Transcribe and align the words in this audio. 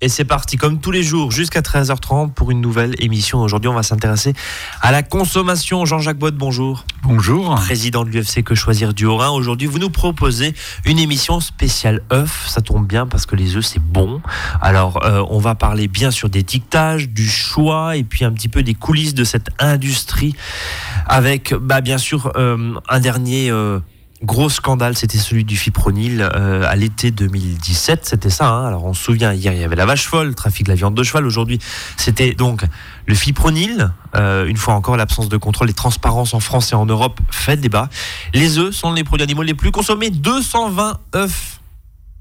Et 0.00 0.08
c'est 0.08 0.24
parti, 0.24 0.56
comme 0.56 0.78
tous 0.78 0.92
les 0.92 1.02
jours, 1.02 1.32
jusqu'à 1.32 1.60
13h30 1.60 2.32
pour 2.32 2.52
une 2.52 2.60
nouvelle 2.60 2.94
émission. 3.02 3.40
Aujourd'hui, 3.40 3.68
on 3.68 3.74
va 3.74 3.82
s'intéresser 3.82 4.32
à 4.80 4.92
la 4.92 5.02
consommation. 5.02 5.84
Jean-Jacques 5.86 6.18
Boite, 6.18 6.36
bonjour. 6.36 6.84
Bonjour. 7.02 7.56
Président 7.56 8.04
de 8.04 8.10
l'UFC 8.10 8.44
Que 8.44 8.54
Choisir 8.54 8.94
du 8.94 9.06
Haut-Rhin. 9.06 9.30
Aujourd'hui, 9.30 9.66
vous 9.66 9.80
nous 9.80 9.90
proposez 9.90 10.54
une 10.84 11.00
émission 11.00 11.40
spéciale 11.40 12.02
œufs. 12.12 12.46
Ça 12.46 12.60
tombe 12.60 12.86
bien 12.86 13.08
parce 13.08 13.26
que 13.26 13.34
les 13.34 13.56
œufs, 13.56 13.64
c'est 13.64 13.82
bon. 13.82 14.22
Alors, 14.60 15.04
euh, 15.04 15.24
on 15.30 15.40
va 15.40 15.56
parler 15.56 15.88
bien 15.88 16.12
sûr 16.12 16.28
d'étiquetage, 16.28 17.08
du 17.08 17.28
choix 17.28 17.96
et 17.96 18.04
puis 18.04 18.24
un 18.24 18.30
petit 18.30 18.48
peu 18.48 18.62
des 18.62 18.74
coulisses 18.74 19.14
de 19.14 19.24
cette 19.24 19.48
industrie 19.58 20.36
avec, 21.06 21.52
bah, 21.54 21.80
bien 21.80 21.98
sûr, 21.98 22.30
euh, 22.36 22.74
un 22.88 23.00
dernier. 23.00 23.50
Euh, 23.50 23.80
Gros 24.20 24.50
scandale, 24.50 24.96
c'était 24.96 25.16
celui 25.16 25.44
du 25.44 25.56
fipronil 25.56 26.22
euh, 26.22 26.64
à 26.66 26.74
l'été 26.74 27.12
2017, 27.12 28.04
c'était 28.04 28.30
ça. 28.30 28.48
Hein. 28.48 28.66
Alors 28.66 28.84
on 28.84 28.92
se 28.92 29.04
souvient, 29.04 29.32
hier 29.32 29.52
il 29.52 29.60
y 29.60 29.64
avait 29.64 29.76
la 29.76 29.86
vache 29.86 30.08
folle, 30.08 30.28
le 30.28 30.34
trafic 30.34 30.66
de 30.66 30.72
la 30.72 30.74
viande 30.74 30.94
de 30.94 31.04
cheval. 31.04 31.24
Aujourd'hui, 31.24 31.60
c'était 31.96 32.34
donc 32.34 32.64
le 33.06 33.14
fipronil. 33.14 33.90
Euh, 34.16 34.46
une 34.46 34.56
fois 34.56 34.74
encore, 34.74 34.96
l'absence 34.96 35.28
de 35.28 35.36
contrôle 35.36 35.70
et 35.70 35.72
transparence 35.72 36.34
en 36.34 36.40
France 36.40 36.72
et 36.72 36.74
en 36.74 36.86
Europe 36.86 37.20
fait 37.30 37.58
débat. 37.58 37.88
Les 38.34 38.58
œufs 38.58 38.74
sont 38.74 38.92
les 38.92 39.04
produits 39.04 39.22
animaux 39.22 39.44
les 39.44 39.54
plus 39.54 39.70
consommés. 39.70 40.10
220 40.10 40.98
œufs 41.14 41.60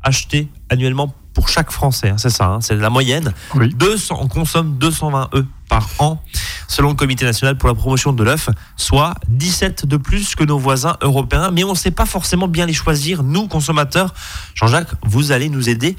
achetés 0.03 0.49
annuellement 0.69 1.15
pour 1.37 1.49
chaque 1.49 1.69
Français. 1.69 2.09
Hein, 2.09 2.17
c'est 2.17 2.31
ça, 2.31 2.47
hein, 2.47 2.61
c'est 2.61 2.75
la 2.75 2.89
moyenne. 2.89 3.31
200, 3.53 4.17
on 4.19 4.27
consomme 4.27 4.79
220 4.79 5.29
œufs 5.35 5.45
par 5.69 5.87
an 5.99 6.19
selon 6.67 6.89
le 6.89 6.95
Comité 6.95 7.25
national 7.25 7.59
pour 7.59 7.69
la 7.69 7.75
promotion 7.75 8.11
de 8.11 8.23
l'œuf, 8.23 8.49
soit 8.75 9.13
17 9.27 9.85
de 9.85 9.97
plus 9.97 10.33
que 10.33 10.43
nos 10.43 10.57
voisins 10.57 10.97
européens. 11.01 11.51
Mais 11.51 11.63
on 11.63 11.73
ne 11.73 11.75
sait 11.75 11.91
pas 11.91 12.07
forcément 12.07 12.47
bien 12.47 12.65
les 12.65 12.73
choisir, 12.73 13.21
nous, 13.21 13.47
consommateurs. 13.47 14.15
Jean-Jacques, 14.55 14.89
vous 15.03 15.31
allez 15.31 15.49
nous 15.49 15.69
aider. 15.69 15.95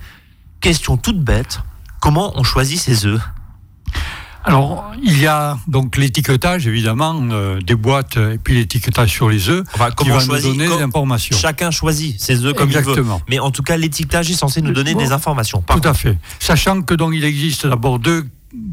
Question 0.60 0.96
toute 0.96 1.22
bête, 1.22 1.60
comment 2.00 2.32
on 2.34 2.42
choisit 2.42 2.80
ces 2.80 3.06
œufs? 3.06 3.20
Alors, 4.44 4.92
il 5.02 5.20
y 5.20 5.26
a 5.26 5.58
donc 5.66 5.96
l'étiquetage, 5.96 6.66
évidemment, 6.66 7.14
euh, 7.32 7.60
des 7.60 7.74
boîtes 7.74 8.16
et 8.16 8.38
puis 8.38 8.54
l'étiquetage 8.54 9.10
sur 9.10 9.28
les 9.28 9.48
œufs 9.48 9.64
qui 9.96 10.08
va 10.08 10.24
nous 10.24 10.40
donner 10.40 10.68
des 10.68 10.82
informations. 10.82 11.36
Chacun 11.36 11.70
choisit 11.70 12.20
ses 12.20 12.44
œufs 12.44 12.54
comme 12.54 12.68
Exactement. 12.68 13.16
il 13.16 13.18
veut. 13.18 13.24
Mais 13.28 13.38
en 13.38 13.50
tout 13.50 13.62
cas, 13.62 13.76
l'étiquetage 13.76 14.30
est 14.30 14.34
censé 14.34 14.62
nous 14.62 14.72
donner 14.72 14.94
des 14.94 15.12
informations. 15.12 15.62
Tout 15.66 15.86
à 15.86 15.94
fait. 15.94 16.16
Sachant 16.38 16.82
que 16.82 16.94
donc 16.94 17.12
il 17.14 17.24
existe 17.24 17.66
d'abord 17.66 17.98
deux 17.98 18.26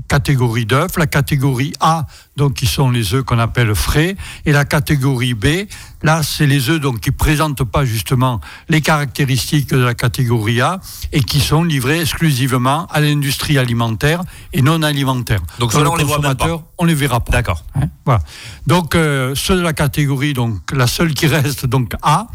catégorie 0.08 0.66
d'œufs, 0.66 0.98
la 0.98 1.08
catégorie 1.08 1.73
A, 1.80 2.06
donc 2.38 2.54
qui 2.54 2.66
sont 2.66 2.90
les 2.90 3.14
œufs 3.14 3.23
qu'on 3.23 3.40
appelle 3.40 3.76
frais, 3.76 4.16
et 4.45 4.52
la 4.52 4.66
catégorie 4.66 5.34
B, 5.34 5.68
là 6.02 6.23
c'est 6.23 6.48
les 6.48 6.70
œufs 6.70 6.80
donc 6.80 7.02
qui 7.02 7.12
présentent 7.12 7.64
pas 7.64 7.84
justement 7.84 8.40
les 8.70 8.81
caractéristiques 8.81 9.70
de 9.70 9.78
la 9.78 9.94
catégorie 9.94 10.62
A 10.62 10.80
et 11.12 11.22
qui 11.22 11.40
sont 11.40 11.64
livrés 11.64 12.02
exclusivement 12.02 12.88
à 12.88 13.02
l'industrie 13.02 13.58
alimentaire 13.58 14.22
et 14.53 14.62
non 14.62 14.81
alimentaire. 14.81 15.42
Donc, 15.59 15.73
ceux 15.73 15.86
on 15.86 15.96
les 15.96 16.03
voit 16.03 16.20
pas. 16.20 16.64
On 16.78 16.86
les 16.86 16.94
verra 16.94 17.20
pas. 17.20 17.31
D'accord. 17.31 17.64
Hein, 17.76 17.88
voilà. 18.06 18.22
Donc 18.68 18.96
euh, 18.96 19.34
ceux 19.36 19.56
de 19.56 19.62
la 19.62 19.73
catégorie 19.73 20.34
donc 20.34 20.72
la 20.73 20.88
seule 20.88 21.14
qui 21.14 21.28
reste 21.28 21.66
donc 21.66 21.94
A, 22.02 22.28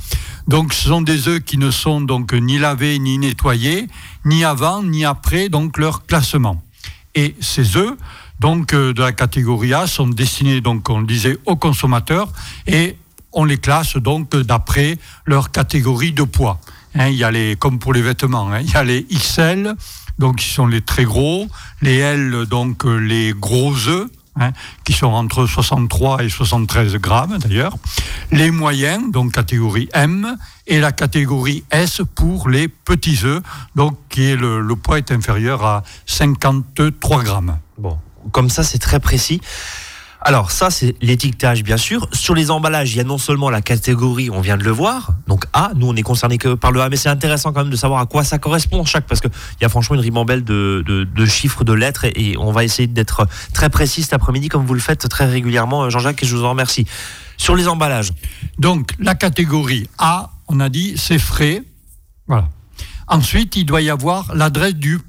donc 0.47 0.73
ce 0.75 0.89
sont 0.89 1.03
des 1.03 1.29
œufs 1.29 1.41
qui 1.41 1.59
ne 1.59 1.71
sont 1.71 2.01
donc 2.01 2.33
ni 2.33 2.59
lavés 2.59 2.99
ni 2.99 3.19
nettoyés, 3.19 3.87
ni 4.25 4.45
avant 4.45 4.83
ni 4.83 5.05
après 5.05 5.49
donc 5.49 5.79
leur 5.79 6.07
classement. 6.07 6.63
Et 7.15 7.35
ces 7.41 7.77
œufs, 7.77 7.95
donc 8.39 8.73
euh, 8.73 8.93
de 8.93 9.03
la 9.03 9.13
catégorie 9.13 9.75
A, 9.75 9.87
sont 9.87 10.09
destinés, 10.09 10.61
donc 10.61 10.89
on 10.89 11.01
le 11.01 11.07
disait, 11.07 11.39
aux 11.47 11.57
consommateurs 11.57 12.33
et 12.67 12.97
on 13.33 13.45
les 13.45 13.59
classe 13.59 13.97
donc 13.97 14.35
d'après 14.37 14.99
leur 15.27 15.51
catégorie 15.51 16.13
de 16.13 16.23
poids. 16.23 16.61
Hein, 16.95 17.09
il 17.09 17.17
y 17.17 17.25
a 17.25 17.31
les, 17.31 17.57
comme 17.57 17.79
pour 17.79 17.93
les 17.93 18.03
vêtements, 18.03 18.51
hein, 18.51 18.61
il 18.61 18.71
y 18.71 18.77
a 18.77 18.83
les 18.83 19.05
XL, 19.05 19.75
donc 20.19 20.37
qui 20.37 20.49
sont 20.49 20.67
les 20.67 20.81
très 20.81 21.05
gros, 21.05 21.47
les 21.83 21.99
L, 21.99 22.47
donc 22.47 22.85
euh, 22.85 22.97
les 22.97 23.33
gros 23.33 23.75
œufs, 23.89 24.09
hein, 24.37 24.53
qui 24.85 24.93
sont 24.93 25.09
entre 25.09 25.47
63 25.47 26.25
et 26.25 26.29
73 26.29 26.97
grammes 26.97 27.39
d'ailleurs, 27.39 27.77
les 28.31 28.51
moyens, 28.51 29.11
donc 29.11 29.33
catégorie 29.33 29.89
M, 29.93 30.37
et 30.67 30.81
la 30.81 30.93
catégorie 30.93 31.65
S 31.71 32.03
pour 32.15 32.49
les 32.49 32.69
petits 32.69 33.21
œufs, 33.25 33.43
donc 33.75 33.97
qui 34.09 34.25
est 34.25 34.37
le, 34.37 34.75
poids 34.77 34.99
est 34.99 35.11
inférieur 35.13 35.65
à 35.65 35.83
53 36.07 37.23
grammes. 37.23 37.59
Bon, 37.79 37.99
comme 38.33 38.51
ça 38.51 38.63
c'est 38.63 38.79
très 38.79 39.01
précis. 39.01 39.41
Alors 40.23 40.51
ça 40.51 40.71
c'est 40.71 40.95
l'étiquetage 41.01 41.63
bien 41.63 41.79
sûr. 41.79 42.07
Sur 42.13 42.35
les 42.35 42.51
emballages, 42.51 42.93
il 42.93 42.99
y 42.99 43.01
a 43.01 43.05
non 43.05 43.17
seulement 43.17 43.49
la 43.49 43.63
catégorie, 43.63 44.29
on 44.31 44.41
vient 44.41 44.59
de 44.59 44.65
le 44.65 44.71
voir, 44.71 45.13
donc 45.27 45.47
A, 45.55 45.71
nous 45.75 45.87
on 45.87 45.97
est 45.97 46.03
concerné 46.03 46.37
que 46.37 46.55
par 46.55 46.73
le 46.73 46.81
A, 46.83 46.91
mais 46.91 46.97
c'est 46.97 47.09
intéressant 47.09 47.53
quand 47.53 47.63
même 47.63 47.73
de 47.73 47.77
savoir 47.77 48.01
à 48.01 48.07
quoi 48.07 48.23
ça 48.23 48.39
correspond 48.39 48.85
chaque, 48.85 49.07
parce 49.07 49.21
qu'il 49.21 49.31
y 49.63 49.65
a 49.65 49.69
franchement 49.71 49.97
une 49.97 50.03
ribambelle 50.03 50.45
de, 50.45 50.85
de, 50.87 51.27
chiffres, 51.27 51.65
de 51.65 51.73
lettres, 51.73 52.05
et, 52.05 52.13
et 52.17 52.39
on 52.39 52.53
va 52.53 52.65
essayer 52.65 52.87
d'être 52.87 53.27
très 53.55 53.71
précis 53.71 54.03
cet 54.03 54.13
après-midi 54.13 54.49
comme 54.49 54.67
vous 54.67 54.75
le 54.75 54.81
faites 54.81 55.09
très 55.09 55.27
régulièrement, 55.27 55.89
Jean-Jacques, 55.89 56.23
et 56.23 56.27
je 56.27 56.37
vous 56.37 56.45
en 56.45 56.51
remercie. 56.51 56.87
Sur 57.39 57.57
les 57.57 57.69
emballages. 57.69 58.11
Donc 58.59 58.93
la 58.99 59.15
catégorie 59.15 59.89
A, 59.97 60.33
on 60.49 60.61
a 60.61 60.69
dit 60.69 60.95
c'est 60.97 61.19
frais. 61.19 61.63
Voilà. 62.27 62.51
Ensuite, 63.09 63.57
il 63.57 63.65
doit 63.65 63.81
y 63.81 63.89
avoir 63.89 64.35
l'adresse 64.35 64.75
du 64.75 65.01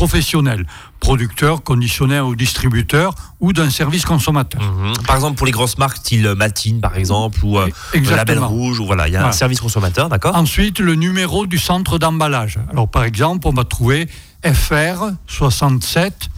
professionnel, 0.00 0.66
producteur, 0.98 1.62
conditionnaire 1.62 2.26
ou 2.26 2.34
distributeur 2.34 3.14
ou 3.38 3.52
d'un 3.52 3.68
service 3.68 4.06
consommateur. 4.06 4.62
Mhm. 4.62 4.94
Par 5.06 5.16
exemple, 5.16 5.36
pour 5.36 5.44
les 5.44 5.52
grosses 5.52 5.76
marques, 5.76 5.98
style 5.98 6.26
Matine 6.38 6.80
par 6.80 6.96
exemple, 6.96 7.38
ou 7.42 7.58
euh, 7.58 7.68
Label 7.92 8.38
Rouge, 8.38 8.80
ou 8.80 8.86
voilà, 8.86 9.08
il 9.08 9.12
y 9.12 9.16
a 9.18 9.26
un 9.26 9.32
service 9.32 9.60
consommateur, 9.60 10.08
d'accord? 10.08 10.34
Ensuite, 10.34 10.78
le 10.78 10.94
numéro 10.94 11.46
du 11.46 11.58
centre 11.58 11.98
d'emballage. 11.98 12.58
Alors, 12.72 12.88
par 12.88 13.04
exemple, 13.04 13.46
on 13.46 13.52
va 13.52 13.64
trouver 13.64 14.08
FR 14.42 15.10
67 15.26 16.30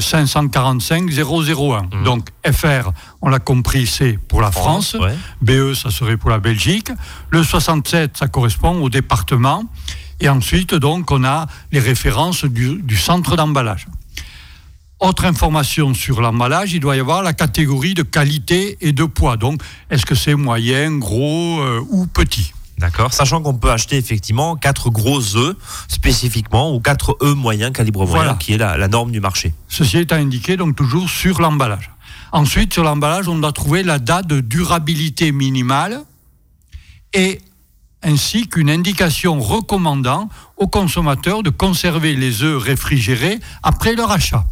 545 0.00 1.10
001. 1.10 2.02
Donc 2.04 2.28
FR, 2.44 2.90
on 3.22 3.28
l'a 3.28 3.38
compris, 3.38 3.86
c'est 3.86 4.18
pour 4.18 4.40
la 4.40 4.50
France. 4.50 4.96
BE, 5.40 5.74
ça 5.74 5.90
serait 5.92 6.16
pour 6.16 6.30
la 6.30 6.40
Belgique. 6.40 6.90
Le 7.30 7.44
67, 7.44 8.16
ça 8.16 8.26
correspond 8.26 8.82
au 8.82 8.90
département. 8.90 9.62
Et 10.20 10.28
ensuite, 10.28 10.74
donc, 10.74 11.10
on 11.10 11.24
a 11.24 11.46
les 11.72 11.80
références 11.80 12.44
du, 12.44 12.96
centre 12.96 13.36
d'emballage. 13.36 13.86
Autre 15.00 15.24
information 15.24 15.92
sur 15.92 16.20
l'emballage, 16.20 16.72
il 16.72 16.80
doit 16.80 16.96
y 16.96 17.00
avoir 17.00 17.22
la 17.22 17.32
catégorie 17.32 17.94
de 17.94 18.02
qualité 18.02 18.78
et 18.80 18.92
de 18.92 19.04
poids. 19.04 19.36
Donc, 19.36 19.60
est-ce 19.90 20.06
que 20.06 20.14
c'est 20.14 20.34
moyen, 20.34 20.96
gros 20.96 21.60
euh, 21.60 21.84
ou 21.90 22.06
petit? 22.06 22.52
D'accord. 22.78 23.12
Sachant 23.12 23.40
qu'on 23.40 23.54
peut 23.54 23.70
acheter 23.70 23.96
effectivement 23.96 24.56
4 24.56 24.90
gros 24.90 25.36
œufs 25.36 25.56
spécifiquement 25.88 26.74
ou 26.74 26.80
4 26.80 27.18
œufs 27.22 27.36
moyens, 27.36 27.72
calibre 27.72 28.06
moyen, 28.06 28.34
qui 28.34 28.54
est 28.54 28.58
la, 28.58 28.88
norme 28.88 29.12
du 29.12 29.20
marché. 29.20 29.54
Ceci 29.68 29.98
est 29.98 30.12
indiqué 30.12 30.56
donc 30.56 30.74
toujours 30.74 31.08
sur 31.08 31.40
l'emballage. 31.40 31.90
Ensuite, 32.32 32.72
sur 32.72 32.82
l'emballage, 32.82 33.28
on 33.28 33.38
doit 33.38 33.52
trouver 33.52 33.84
la 33.84 33.98
date 34.00 34.26
de 34.26 34.40
durabilité 34.40 35.30
minimale 35.30 36.00
et 37.12 37.40
ainsi 38.04 38.48
qu'une 38.48 38.70
indication 38.70 39.40
recommandant 39.40 40.28
aux 40.56 40.68
consommateurs 40.68 41.42
de 41.42 41.50
conserver 41.50 42.14
les 42.14 42.42
œufs 42.42 42.62
réfrigérés 42.62 43.40
après 43.62 43.94
leur 43.94 44.10
achat. 44.10 44.44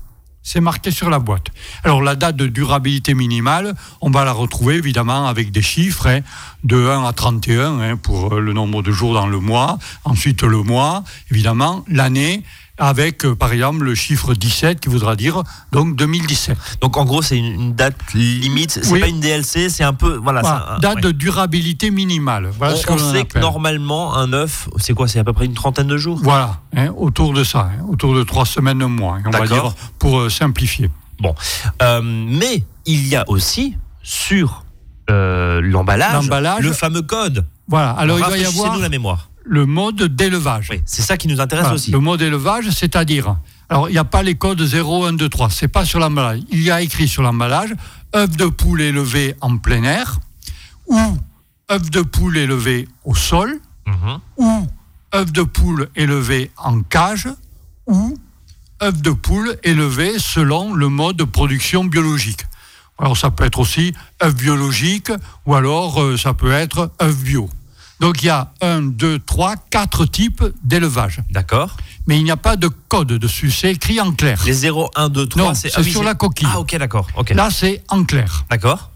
C'est 0.45 0.61
marqué 0.61 0.91
sur 0.91 1.09
la 1.09 1.21
boîte. 1.21 1.47
Alors 1.85 2.03
la 2.03 2.17
date 2.17 2.35
de 2.35 2.49
durabilité 2.49 3.15
minimale, 3.15 3.75
on 4.01 4.11
va 4.11 4.25
la 4.25 4.33
retrouver 4.33 4.75
évidemment 4.75 5.29
avec 5.29 5.53
des 5.53 5.63
chiffres 5.63 6.09
hein, 6.09 6.21
de 6.65 6.89
1 6.89 7.05
à 7.05 7.13
31 7.13 7.81
hein, 7.81 7.97
pour 7.97 8.35
le 8.35 8.53
nombre 8.53 8.83
de 8.83 8.91
jours 8.91 9.15
dans 9.15 9.29
le 9.29 9.39
mois, 9.39 9.79
ensuite 10.05 10.43
le 10.43 10.63
mois, 10.65 11.05
évidemment 11.31 11.85
l'année 11.87 12.43
avec 12.79 13.25
euh, 13.25 13.35
par 13.35 13.53
exemple 13.53 13.85
le 13.85 13.95
chiffre 13.95 14.35
17 14.35 14.81
qui 14.81 14.89
voudra 14.89 15.17
dire 15.17 15.43
donc 15.73 15.97
2017. 15.97 16.57
Donc 16.81 16.97
en 16.97 17.05
gros 17.05 17.23
c'est 17.23 17.39
une 17.39 17.75
date 17.75 17.97
limite, 18.15 18.81
c'est 18.83 18.99
pas 18.99 19.09
une 19.09 19.21
DLC, 19.21 19.69
c'est 19.69 19.85
un 19.85 19.93
peu 19.93 20.17
voilà, 20.17 20.79
date 20.81 21.01
de 21.01 21.11
durabilité 21.11 21.91
minimale. 21.91 22.51
Voilà 22.59 22.77
on, 22.89 22.99
sait 22.99 23.25
que 23.25 23.39
normalement 23.39 24.17
un 24.17 24.33
œuf, 24.33 24.69
c'est 24.79 24.95
quoi, 24.95 25.09
c'est 25.09 25.19
à 25.19 25.25
peu 25.25 25.33
près 25.33 25.47
une 25.47 25.55
trentaine 25.55 25.87
de 25.87 25.97
jours? 25.97 26.19
Voilà, 26.23 26.61
hein, 26.75 26.89
autour 26.97 27.33
de 27.33 27.45
ça, 27.45 27.71
hein, 27.73 27.85
autour 27.89 28.15
de 28.15 28.23
trois 28.23 28.47
semaines, 28.47 28.83
un 28.83 28.89
mois, 28.89 29.19
on 29.25 29.31
va 29.31 29.47
dire 29.47 29.75
pour 29.99 30.21
euh, 30.21 30.31
simplifier. 30.31 30.91
Bon, 31.21 31.35
euh, 31.83 32.01
mais 32.03 32.65
il 32.87 33.07
y 33.07 33.17
a 33.17 33.29
aussi 33.29 33.77
sur 34.03 34.65
l'emballage 35.09 36.27
le 36.61 36.73
fameux 36.73 37.03
code. 37.03 37.47
Voilà, 37.69 37.91
alors 37.91 38.19
il 38.19 38.25
va 38.25 38.39
y 38.39 38.45
avoir 38.45 38.79
la 38.79 38.89
mémoire 38.89 39.29
le 39.45 39.67
mode 39.67 40.03
d'élevage. 40.03 40.69
Oui, 40.71 40.83
c'est 40.85 41.03
ça 41.03 41.17
qui 41.17 41.29
nous 41.29 41.41
intéresse 41.41 41.71
aussi. 41.73 41.91
Le 41.91 41.99
mode 41.99 42.21
d'élevage, 42.21 42.71
c'est-à-dire, 42.71 43.37
alors 43.69 43.89
il 43.89 43.93
n'y 43.93 43.99
a 43.99 44.05
pas 44.05 44.23
les 44.23 44.35
codes 44.35 44.63
0, 44.63 45.07
1, 45.07 45.13
2, 45.15 45.29
3, 45.29 45.51
c'est 45.51 45.69
pas 45.69 45.85
sur 45.85 45.99
l'emballage. 45.99 46.41
Il 46.51 46.63
y 46.63 46.71
a 46.71 46.83
écrit 46.83 47.09
sur 47.09 47.23
l'emballage 47.23 47.75
œuf 48.15 48.37
de 48.37 48.47
poule 48.47 48.83
élevé 48.83 49.35
en 49.41 49.57
plein 49.57 49.83
air, 49.85 50.19
ou 50.87 50.99
œuf 51.71 51.91
de 51.91 52.03
poule 52.03 52.37
élevé 52.37 52.89
au 53.05 53.15
sol, 53.15 53.61
mhm. 53.87 54.19
ou 54.37 54.67
œuf 55.15 55.33
de 55.33 55.43
poule 55.43 55.89
élevé 55.97 56.51
en 56.59 56.83
cage, 56.83 57.29
ou 57.87 58.17
œuf 58.83 59.01
de 59.01 59.11
poule 59.11 59.57
élevé 59.65 60.19
selon 60.19 60.75
le 60.75 60.89
mode 60.89 61.17
de 61.17 61.25
production 61.25 61.85
biologique. 61.85 62.45
Alors 62.99 63.17
ça 63.17 63.31
peut 63.31 63.45
être 63.45 63.59
aussi 63.59 63.95
œuf 64.23 64.35
biologique, 64.35 65.11
ou 65.47 65.55
alors 65.55 66.03
euh, 66.03 66.17
ça 66.17 66.35
peut 66.35 66.53
être 66.53 66.91
œuf 67.01 67.17
bio. 67.17 67.49
Donc 68.03 68.25
il 68.25 68.27
y 68.27 68.31
a 68.31 68.51
un, 68.61 68.83
deux, 68.83 69.21
trois, 69.21 69.55
quatre 69.71 70.07
types 70.07 70.43
d'élevage. 70.65 71.21
D'accord. 71.31 71.77
Mais 72.09 72.19
il 72.19 72.25
n'y 72.25 72.33
a 72.33 72.37
pas 72.37 72.57
de 72.57 72.67
code 72.67 73.13
dessus, 73.13 73.53
c'est 73.53 73.71
écrit 73.71 74.01
en 74.01 74.11
clair. 74.11 74.43
Les 74.45 74.53
0, 74.53 74.91
1, 74.97 75.09
2, 75.09 75.29
3, 75.29 75.43
Non, 75.45 75.55
c'est 75.55 75.71
ah 75.77 75.81
oui, 75.83 75.93
sur 75.93 76.03
la 76.03 76.17
coquille. 76.17 76.49
Ah, 76.53 76.59
ok, 76.59 76.77
d'accord. 76.79 77.07
ok. 77.17 77.31
Là, 77.31 77.49
c'est 77.53 77.85
en 77.89 78.03
clair. 78.03 78.45
D'accord. 78.51 78.91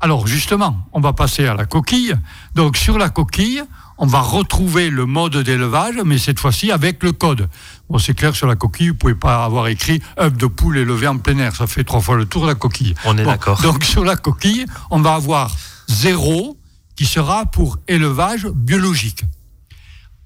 Alors 0.00 0.26
justement, 0.26 0.88
on 0.92 0.98
va 0.98 1.12
passer 1.12 1.46
à 1.46 1.54
la 1.54 1.66
coquille. 1.66 2.16
Donc 2.56 2.76
sur 2.76 2.98
la 2.98 3.10
coquille, 3.10 3.62
on 3.96 4.06
va 4.06 4.22
retrouver 4.22 4.90
le 4.90 5.06
mode 5.06 5.36
d'élevage, 5.36 5.94
mais 6.04 6.18
cette 6.18 6.40
fois-ci 6.40 6.72
avec 6.72 7.04
le 7.04 7.12
code. 7.12 7.48
Bon, 7.88 7.98
c'est 7.98 8.14
clair, 8.14 8.34
sur 8.34 8.48
la 8.48 8.56
coquille, 8.56 8.88
vous 8.88 8.96
pouvez 8.96 9.14
pas 9.14 9.44
avoir 9.44 9.68
écrit 9.68 10.02
œuf 10.18 10.36
de 10.36 10.46
poule 10.46 10.78
élevé 10.78 11.06
en 11.06 11.18
plein 11.18 11.38
air. 11.38 11.54
Ça 11.54 11.68
fait 11.68 11.84
trois 11.84 12.00
fois 12.00 12.16
le 12.16 12.26
tour 12.26 12.42
de 12.42 12.48
la 12.48 12.56
coquille. 12.56 12.96
On 13.04 13.16
est 13.18 13.22
Bon, 13.22 13.30
d'accord. 13.30 13.62
Donc 13.62 13.84
sur 13.84 14.04
la 14.04 14.16
coquille, 14.16 14.66
on 14.90 15.00
va 15.00 15.14
avoir 15.14 15.54
zéro 15.86 16.57
qui 16.98 17.06
sera 17.06 17.46
pour 17.46 17.78
élevage 17.86 18.48
biologique 18.48 19.22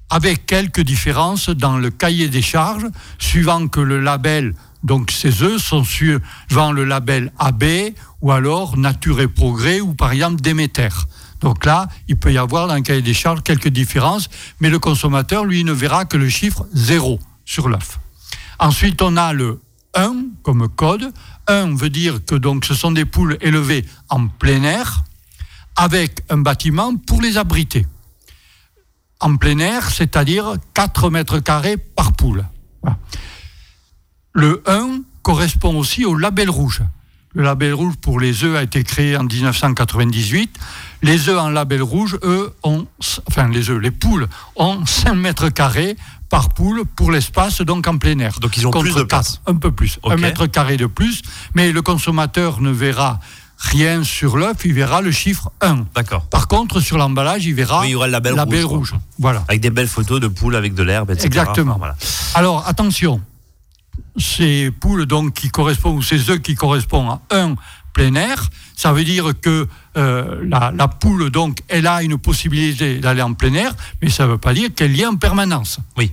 avec 0.09 0.47
quelques 0.47 0.81
différences 0.81 1.51
dans 1.51 1.77
le 1.77 1.91
cahier 1.91 2.29
des 2.29 2.41
charges, 2.41 2.87
suivant 3.19 3.69
que 3.69 3.81
le 3.81 4.01
label, 4.01 4.55
donc 4.83 5.11
ces 5.11 5.43
œufs 5.43 5.61
sont 5.61 5.85
suivant 5.85 6.73
le 6.73 6.85
label 6.85 7.31
AB 7.39 7.65
ou 8.23 8.33
alors 8.33 8.79
Nature 8.79 9.21
et 9.21 9.29
Progrès 9.29 9.83
ou 9.83 9.93
par 9.93 10.13
exemple 10.13 10.41
Déméter. 10.41 10.89
Donc 11.43 11.67
là, 11.67 11.89
il 12.09 12.17
peut 12.17 12.33
y 12.33 12.39
avoir 12.39 12.69
dans 12.69 12.75
le 12.77 12.81
cahier 12.81 13.03
des 13.03 13.13
charges 13.13 13.43
quelques 13.43 13.69
différences, 13.69 14.31
mais 14.61 14.71
le 14.71 14.79
consommateur, 14.79 15.45
lui, 15.45 15.65
ne 15.65 15.73
verra 15.73 16.07
que 16.07 16.17
le 16.17 16.31
chiffre 16.31 16.67
0 16.73 17.21
sur 17.45 17.69
l'œuf. 17.69 18.01
Ensuite, 18.59 19.03
on 19.03 19.19
a 19.19 19.35
le 19.35 19.61
1 19.93 20.15
comme 20.43 20.71
code. 20.71 21.13
1 21.49 21.77
veut 21.77 21.91
dire 21.91 22.25
que 22.25 22.35
donc 22.35 22.65
ce 22.65 22.75
sont 22.75 22.93
des 22.93 23.05
poules 23.05 23.37
élevées 23.43 23.85
en 24.09 24.27
plein 24.27 24.63
air 24.63 25.05
avec 25.77 26.21
un 26.29 26.39
bâtiment 26.39 26.97
pour 26.97 27.21
les 27.21 27.39
abriter 27.39 27.87
en 29.23 29.37
plein 29.37 29.59
air, 29.59 29.89
c'est-à-dire 29.91 30.55
4 30.75 31.09
mètres 31.09 31.39
carrés 31.39 31.77
par 31.77 32.13
poule. 32.13 32.45
Voilà. 32.83 32.99
Le 34.33 34.63
1 34.67 35.03
correspond 35.23 35.77
aussi 35.77 36.05
au 36.05 36.17
label 36.17 36.51
rouge. 36.51 36.83
Le 37.35 37.45
label 37.45 37.73
rouge 37.73 37.95
pour 37.97 38.21
les 38.21 38.45
œufs 38.45 38.57
a 38.57 38.63
été 38.63 38.83
créé 38.83 39.17
en 39.17 39.25
1998. 39.25 40.59
Les 41.03 41.29
œufs 41.29 41.39
en 41.39 41.49
label 41.49 41.83
rouge, 41.83 42.19
eux, 42.25 42.53
ont, 42.63 42.87
enfin 43.27 43.49
les 43.49 43.71
œufs, 43.71 43.81
les 43.81 43.91
poules, 43.91 44.27
ont 44.57 44.85
5 44.85 45.15
mètres 45.15 45.49
carrés 45.49 45.97
par 46.29 46.51
poule 46.51 46.85
pour 46.85 47.11
l'espace, 47.11 47.61
donc 47.63 47.87
en 47.87 47.99
plein 47.99 48.19
air. 48.19 48.39
Donc 48.41 48.57
ils 48.57 48.67
ont 48.67 48.71
Contre 48.71 48.85
plus 48.85 48.95
de 48.97 49.03
place. 49.05 49.41
Un 49.47 49.55
peu 49.55 49.71
plus, 49.71 49.99
un 50.05 50.17
mètre 50.17 50.47
carré 50.47 50.77
de 50.77 50.87
plus, 50.87 51.23
mais 51.55 51.73
le 51.73 51.81
consommateur 51.81 52.61
ne 52.61 52.71
verra 52.71 53.21
rien 53.63 54.03
sur 54.03 54.37
l'œuf, 54.37 54.57
il 54.65 54.75
verra 54.75 55.01
le 55.01 55.11
chiffre 55.11 55.51
1. 55.61 55.87
D'accord. 55.95 56.27
Par 56.27 56.49
contre, 56.49 56.81
sur 56.81 56.99
l'emballage, 56.99 57.47
il 57.47 57.55
verra 57.55 57.81
Oui, 57.81 57.89
il 57.89 57.91
y 57.93 57.95
aura 57.95 58.07
le 58.07 58.13
label 58.13 58.65
rouge. 58.65 58.95
Voilà. 59.19 59.45
Avec 59.49 59.61
des 59.61 59.71
belles 59.71 59.89
photos 59.89 60.21
de 60.21 60.29
poules 60.29 60.57
avec 60.57 60.75
de 60.75 60.83
l'herbe, 60.83 61.11
etc. 61.11 61.27
Exactement. 61.27 61.77
Voilà. 61.79 61.97
Alors, 62.35 62.67
attention, 62.67 63.21
ces 64.19 64.71
poules 64.71 65.07
donc 65.07 65.35
qui 65.35 65.49
correspondent, 65.51 65.99
ou 65.99 66.03
ces 66.03 66.29
œufs 66.31 66.41
qui 66.41 66.55
correspondent 66.55 67.19
à 67.31 67.37
un 67.37 67.55
plein 67.93 68.15
air, 68.15 68.49
ça 68.77 68.93
veut 68.93 69.05
dire 69.05 69.33
que 69.41 69.69
euh, 69.97 70.43
la, 70.45 70.73
la 70.75 70.89
poule, 70.89 71.31
donc, 71.31 71.59
elle 71.69 71.87
a 71.87 72.03
une 72.03 72.19
possibilité 72.19 72.99
d'aller 72.99 73.23
en 73.23 73.35
plein 73.35 73.55
air, 73.55 73.75
mais 74.01 74.11
ça 74.11 74.25
ne 74.25 74.33
veut 74.33 74.39
pas 74.39 74.55
dire 74.55 74.71
qu'elle 74.75 74.97
y 74.97 75.03
est 75.03 75.07
en 75.07 75.17
permanence. 75.17 75.79
Oui. 75.97 76.13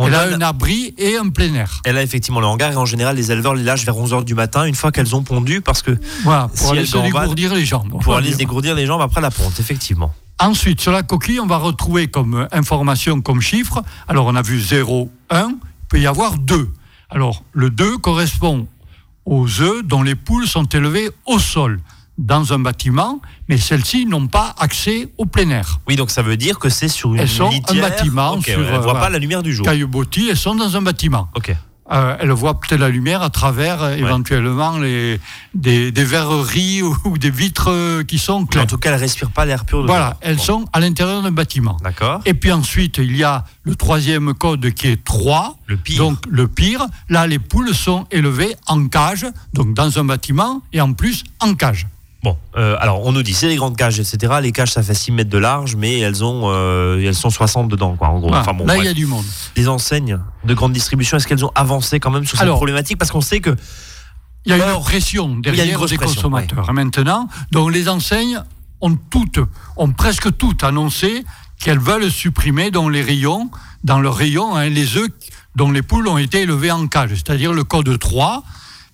On 0.00 0.06
elle 0.06 0.14
a, 0.14 0.20
a 0.20 0.26
un 0.34 0.40
abri 0.40 0.94
et 0.96 1.16
un 1.16 1.28
plein 1.28 1.52
air. 1.54 1.80
elle 1.84 1.96
a 1.98 2.02
effectivement 2.02 2.40
le 2.40 2.46
hangar 2.46 2.72
et 2.72 2.76
en 2.76 2.86
général 2.86 3.16
les 3.16 3.30
éleveurs 3.32 3.54
les 3.54 3.62
lâchent 3.64 3.84
vers 3.84 3.96
11h 3.96 4.24
du 4.24 4.34
matin 4.34 4.64
une 4.64 4.74
fois 4.74 4.92
qu'elles 4.92 5.14
ont 5.16 5.22
pondu 5.22 5.60
parce 5.60 5.82
que 5.82 5.98
Voilà, 6.24 6.48
pour 6.48 6.56
Si 6.58 6.70
aller 6.72 6.86
se 6.86 6.98
dégourdir 6.98 7.54
les 7.54 7.64
jambes. 7.64 8.00
pour 8.02 8.16
aller 8.16 8.32
se 8.32 8.36
dégourdir 8.36 8.74
les 8.74 8.86
jambes 8.86 9.02
après 9.02 9.20
la 9.20 9.30
ponte, 9.30 9.58
effectivement. 9.60 10.12
Ensuite, 10.40 10.80
sur 10.80 10.92
la 10.92 11.02
coquille, 11.02 11.40
on 11.40 11.46
va 11.46 11.56
retrouver 11.56 12.06
comme 12.06 12.46
information, 12.52 13.20
comme 13.20 13.40
chiffre. 13.40 13.82
Alors, 14.06 14.26
on 14.26 14.36
a 14.36 14.42
vu 14.42 14.60
0, 14.60 15.10
1, 15.30 15.48
il 15.48 15.56
peut 15.88 15.98
y 16.00 16.06
avoir 16.06 16.38
2. 16.38 16.68
Alors, 17.10 17.42
le 17.52 17.70
2 17.70 17.98
correspond 17.98 18.68
aux 19.24 19.48
œufs 19.60 19.82
dont 19.84 20.02
les 20.04 20.14
poules 20.14 20.46
sont 20.46 20.64
élevées 20.66 21.10
au 21.26 21.38
sol, 21.40 21.80
dans 22.18 22.52
un 22.52 22.58
bâtiment, 22.58 23.20
mais 23.48 23.56
celles-ci 23.58 24.04
n'ont 24.06 24.26
pas 24.26 24.54
accès 24.58 25.08
au 25.18 25.24
plein 25.24 25.48
air. 25.50 25.80
Oui, 25.88 25.94
donc 25.96 26.10
ça 26.10 26.22
veut 26.22 26.36
dire 26.36 26.58
que 26.58 26.68
c'est 26.68 26.88
sur 26.88 27.14
une 27.14 27.20
Elles 27.20 27.28
sont 27.28 27.46
un 27.46 27.50
litière. 27.50 27.88
bâtiment 27.88 28.32
Ok, 28.34 28.44
sur, 28.46 28.58
ouais, 28.58 28.66
elles 28.68 28.74
euh, 28.74 28.78
voient 28.80 28.98
pas 28.98 29.08
la 29.10 29.18
lumière 29.18 29.42
du 29.42 29.52
jour. 29.54 29.64
Caillebotis, 29.64 30.28
elles 30.30 30.36
sont 30.36 30.54
dans 30.56 30.76
un 30.76 30.82
bâtiment. 30.82 31.28
Ok. 31.36 31.54
Euh, 31.90 32.16
elles 32.20 32.30
voient 32.32 32.60
peut-être 32.60 32.80
la 32.80 32.90
lumière 32.90 33.22
à 33.22 33.30
travers 33.30 33.82
euh, 33.82 33.94
éventuellement 33.96 34.76
les, 34.76 35.18
des, 35.54 35.90
des 35.90 36.04
verreries 36.04 36.82
ou, 36.82 36.94
ou 37.06 37.16
des 37.16 37.30
vitres 37.30 37.70
euh, 37.70 38.02
qui 38.04 38.18
sont 38.18 38.40
Mais 38.40 38.46
claires. 38.48 38.64
en 38.64 38.66
tout 38.66 38.76
cas, 38.76 38.90
elles 38.92 39.00
respirent 39.00 39.30
pas 39.30 39.46
l'air 39.46 39.64
pur 39.64 39.80
de 39.80 39.86
Voilà, 39.86 40.18
elles 40.20 40.36
Bon. 40.36 40.42
sont 40.42 40.64
à 40.74 40.80
l'intérieur 40.80 41.22
d'un 41.22 41.30
bâtiment. 41.30 41.78
D'accord. 41.82 42.20
Et 42.26 42.34
puis 42.34 42.52
ensuite, 42.52 42.98
il 42.98 43.16
y 43.16 43.24
a 43.24 43.44
le 43.62 43.74
troisième 43.74 44.34
code 44.34 44.70
qui 44.74 44.88
est 44.88 45.02
3. 45.02 45.56
Le 45.66 45.78
pire. 45.78 45.98
Donc 45.98 46.18
le 46.28 46.46
pire, 46.46 46.84
là, 47.08 47.26
les 47.26 47.38
poules 47.38 47.74
sont 47.74 48.06
élevées 48.10 48.54
en 48.66 48.86
cage, 48.88 49.24
donc 49.54 49.72
dans 49.72 49.98
un 49.98 50.04
bâtiment, 50.04 50.60
et 50.74 50.82
en 50.82 50.92
plus 50.92 51.24
en 51.40 51.54
cage. 51.54 51.86
Bon, 52.24 52.36
euh, 52.56 52.76
alors 52.80 53.06
on 53.06 53.12
nous 53.12 53.22
dit 53.22 53.32
c'est 53.32 53.48
des 53.48 53.54
grandes 53.56 53.76
cages, 53.76 54.00
etc. 54.00 54.34
Les 54.42 54.50
cages 54.50 54.72
ça 54.72 54.82
fait 54.82 54.94
6 54.94 55.12
mètres 55.12 55.30
de 55.30 55.38
large, 55.38 55.76
mais 55.76 56.00
elles 56.00 56.24
ont, 56.24 56.42
euh, 56.46 57.00
elles 57.00 57.14
sont 57.14 57.30
60 57.30 57.68
dedans, 57.68 57.94
quoi. 57.96 58.08
En 58.08 58.18
gros. 58.18 58.34
Enfin 58.34 58.54
bon. 58.54 58.66
là, 58.66 58.76
il 58.76 58.84
y 58.84 58.88
a 58.88 58.92
du 58.94 59.06
monde. 59.06 59.24
Les 59.56 59.68
enseignes 59.68 60.18
de 60.44 60.54
grande 60.54 60.72
distribution, 60.72 61.16
est-ce 61.16 61.28
qu'elles 61.28 61.44
ont 61.44 61.52
avancé 61.54 62.00
quand 62.00 62.10
même 62.10 62.24
sur 62.26 62.36
cette 62.36 62.42
Alors- 62.42 62.56
problématique? 62.56 62.98
Parce 62.98 63.12
qu'on 63.12 63.20
sait 63.20 63.40
que 63.40 63.54
Il 64.44 64.50
y 64.56 64.60
a 64.60 64.72
une 64.74 64.80
pression 64.80 65.36
derrière 65.36 65.86
des 65.86 65.96
consommateurs. 65.96 66.66
Et 66.68 66.72
maintenant, 66.72 67.28
donc 67.52 67.72
les 67.72 67.88
enseignes 67.88 68.42
ont 68.80 68.96
toutes, 69.10 69.40
ont 69.76 69.92
presque 69.92 70.36
toutes 70.36 70.64
annoncé 70.64 71.24
qu'elles 71.60 71.80
veulent 71.80 72.10
supprimer 72.10 72.70
dans 72.70 72.88
les 72.88 73.02
rayons, 73.02 73.50
dans 73.84 74.00
leurs 74.00 74.14
rayons, 74.14 74.56
hein, 74.56 74.68
les 74.68 74.96
œufs 74.96 75.08
dont 75.56 75.70
les 75.70 75.82
poules 75.82 76.06
ont 76.08 76.18
été 76.18 76.42
élevées 76.42 76.70
en 76.70 76.86
cage, 76.86 77.10
c'est-à-dire 77.10 77.52
le 77.52 77.64
code 77.64 77.98
3. 77.98 78.42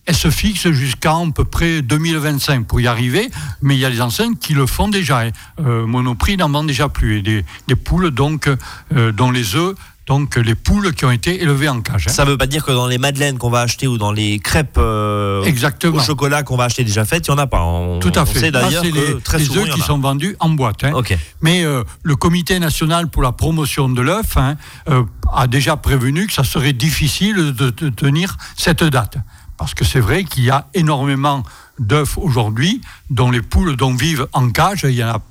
Elle 0.07 0.15
se 0.17 0.31
fixe 0.31 0.71
jusqu'à 0.71 1.13
à 1.13 1.23
peu 1.35 1.45
près 1.45 1.81
2025 1.83 2.67
pour 2.67 2.81
y 2.81 2.87
arriver, 2.87 3.31
mais 3.63 3.75
il 3.75 3.79
y 3.81 3.85
a 3.87 3.91
des 3.91 4.01
enseignes 4.03 4.37
qui 4.37 4.53
le 4.53 4.67
font 4.67 4.89
déjà. 4.89 5.23
Euh, 5.65 5.87
Monoprix 5.87 6.37
n'en 6.37 6.51
vend 6.51 6.65
déjà 6.65 6.89
plus. 6.89 7.19
Et 7.19 7.23
des, 7.23 7.45
des 7.69 7.77
poules 7.77 8.11
donc, 8.11 8.49
euh, 8.95 9.13
dont 9.13 9.31
les 9.31 9.55
œufs, 9.57 9.75
donc 10.07 10.37
les 10.37 10.55
poules 10.55 10.93
qui 10.93 11.07
ont 11.07 11.11
été 11.11 11.43
élevées 11.43 11.71
en 11.71 11.81
cage. 11.81 12.09
hein. 12.09 12.13
ça 12.13 12.27
veut 12.27 12.37
pas 12.37 12.47
dire 12.47 12.63
que 12.63 12.73
dans 12.73 12.87
les 12.87 12.99
madeleines 12.99 13.39
qu'on 13.39 13.49
va 13.49 13.61
acheter 13.63 13.87
ou 13.87 13.97
dans 13.97 14.13
les 14.13 14.39
crêpes 14.39 14.77
euh, 14.77 15.43
Exactement. 15.45 15.97
au 15.97 16.01
chocolat 16.01 16.43
qu'on 16.43 16.59
va 16.59 16.65
acheter 16.65 16.85
déjà 16.85 17.07
faites, 17.07 17.27
il 17.27 17.31
y 17.31 17.35
en 17.35 17.39
a 17.39 17.47
pas. 17.47 17.63
On, 17.63 17.99
Tout 18.01 18.13
à 18.15 18.27
fait. 18.27 18.51
d'ailleurs 18.51 18.83
c'est 18.85 18.91
que 18.91 19.39
les, 19.39 19.57
œufs 19.57 19.71
qui 19.71 19.81
sont 19.81 19.99
vendus 19.99 20.37
en 20.41 20.51
boîte. 20.51 20.85
hein. 20.85 20.93
Mais 21.41 21.65
euh, 21.65 21.83
le 22.03 22.17
Comité 22.17 22.59
national 22.59 23.09
pour 23.09 23.23
la 23.23 23.33
promotion 23.33 23.89
de 23.89 24.03
l'œuf 24.03 24.37
hein, 24.37 24.57
euh, 24.91 25.03
a 25.33 25.47
déjà 25.47 25.79
prévenu 25.79 26.27
que 26.27 26.35
ça 26.35 26.45
serait 26.45 26.75
difficile 26.75 27.37
de, 27.55 27.71
de 27.71 27.89
tenir 27.89 28.37
cette 28.59 28.85
date. 28.85 29.17
Parce 29.57 29.75
que 29.75 29.85
c'est 29.85 30.01
vrai 30.01 30.25
qu'il 30.25 30.45
y 30.45 30.51
a 30.51 30.67
énormément 30.75 31.43
d'œufs 31.79 32.19
aujourd'hui 32.19 32.81
dont 33.11 33.31
les 33.31 33.43
poules 33.43 33.77
dont 33.77 33.95
vivent 33.95 34.27
en 34.33 34.51
cage, 34.51 34.85
il 34.85 34.95
y 34.95 35.05
en 35.05 35.09
a 35.09 35.23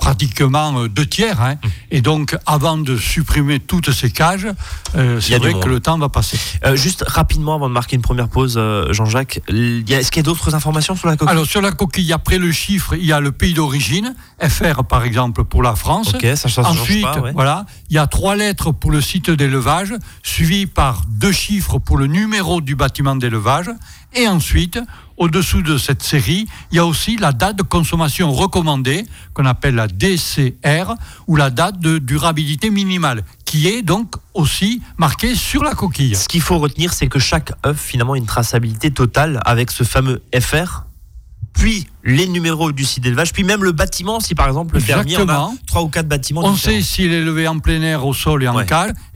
pratiquement 0.00 0.80
euh, 0.80 0.88
deux 0.88 1.06
tiers. 1.06 1.40
hein. 1.40 1.56
Et 1.90 2.00
donc, 2.00 2.36
avant 2.46 2.78
de 2.78 2.96
supprimer 2.96 3.60
toutes 3.60 3.92
ces 3.92 4.10
cages, 4.10 4.48
euh, 4.96 5.20
c'est 5.20 5.38
vrai 5.38 5.54
que 5.60 5.68
le 5.68 5.78
temps 5.78 5.98
va 5.98 6.08
passer. 6.08 6.38
Euh, 6.64 6.74
juste 6.74 7.04
rapidement 7.06 7.54
avant 7.54 7.68
de 7.68 7.74
marquer 7.74 7.96
une 7.96 8.02
première 8.02 8.28
pause, 8.28 8.54
euh, 8.56 8.92
Jean-Jacques, 8.92 9.40
est-ce 9.48 10.10
qu'il 10.10 10.20
y 10.22 10.24
a 10.24 10.28
d'autres 10.30 10.54
informations 10.54 10.96
sur 10.96 11.06
la 11.08 11.16
coquille? 11.16 11.30
Alors, 11.32 11.46
sur 11.46 11.60
la 11.60 11.70
coquille, 11.72 12.12
après 12.12 12.38
le 12.38 12.50
chiffre, 12.50 12.94
il 12.94 13.04
y 13.04 13.12
a 13.12 13.20
le 13.20 13.30
pays 13.30 13.54
d'origine, 13.54 14.14
FR 14.42 14.84
par 14.84 15.04
exemple 15.04 15.44
pour 15.44 15.62
la 15.62 15.74
France. 15.76 16.14
Ok, 16.14 16.22
ça, 16.22 16.36
ça, 16.36 16.48
ça 16.48 16.62
change 16.64 16.80
Ensuite, 16.80 17.02
pas, 17.02 17.20
ouais. 17.20 17.32
voilà, 17.32 17.66
il 17.90 17.94
y 17.96 17.98
a 17.98 18.06
trois 18.06 18.34
lettres 18.36 18.72
pour 18.72 18.90
le 18.90 19.00
site 19.02 19.30
d'élevage, 19.30 19.92
suivi 20.22 20.66
par 20.66 21.02
deux 21.08 21.32
chiffres 21.32 21.78
pour 21.78 21.98
le 21.98 22.06
numéro 22.06 22.60
du 22.62 22.74
bâtiment 22.74 23.16
d'élevage. 23.16 23.70
Et 24.14 24.26
ensuite, 24.26 24.78
au-dessous 25.16 25.62
de 25.62 25.78
cette 25.78 26.02
série, 26.02 26.46
il 26.72 26.76
y 26.76 26.78
a 26.78 26.86
aussi 26.86 27.16
la 27.16 27.32
date 27.32 27.56
de 27.56 27.62
consommation 27.62 28.32
recommandée, 28.32 29.04
qu'on 29.34 29.44
appelle 29.46 29.74
la 29.76 29.86
DCR, 29.86 30.94
ou 31.26 31.36
la 31.36 31.50
date 31.50 31.78
de 31.78 31.98
durabilité 31.98 32.70
minimale, 32.70 33.24
qui 33.44 33.68
est 33.68 33.82
donc 33.82 34.14
aussi 34.34 34.82
marquée 34.98 35.34
sur 35.34 35.62
la 35.62 35.74
coquille. 35.74 36.16
Ce 36.16 36.26
qu'il 36.28 36.40
faut 36.40 36.58
retenir, 36.58 36.92
c'est 36.92 37.06
que 37.08 37.18
chaque 37.18 37.52
œuf 37.66 37.78
finalement 37.80 38.14
a 38.14 38.18
une 38.18 38.26
traçabilité 38.26 38.90
totale 38.90 39.40
avec 39.44 39.70
ce 39.70 39.84
fameux 39.84 40.22
FR, 40.38 40.84
puis 41.52 41.86
les 42.04 42.26
numéros 42.28 42.72
du 42.72 42.84
site 42.84 43.02
d'élevage, 43.02 43.32
puis 43.32 43.44
même 43.44 43.62
le 43.62 43.72
bâtiment, 43.72 44.20
si 44.20 44.34
par 44.34 44.46
exemple 44.48 44.74
le 44.74 44.80
fermier 44.80 45.16
en 45.18 45.28
a 45.28 45.50
trois 45.66 45.82
ou 45.82 45.88
quatre 45.88 46.08
bâtiments 46.08 46.42
On 46.44 46.52
différents. 46.52 46.76
sait 46.76 46.82
s'il 46.82 47.12
est 47.12 47.18
élevé 47.18 47.46
en 47.48 47.58
plein 47.58 47.82
air, 47.82 48.06
au 48.06 48.14
sol 48.14 48.42
et 48.44 48.48
en 48.48 48.56
Ouais. 48.56 48.66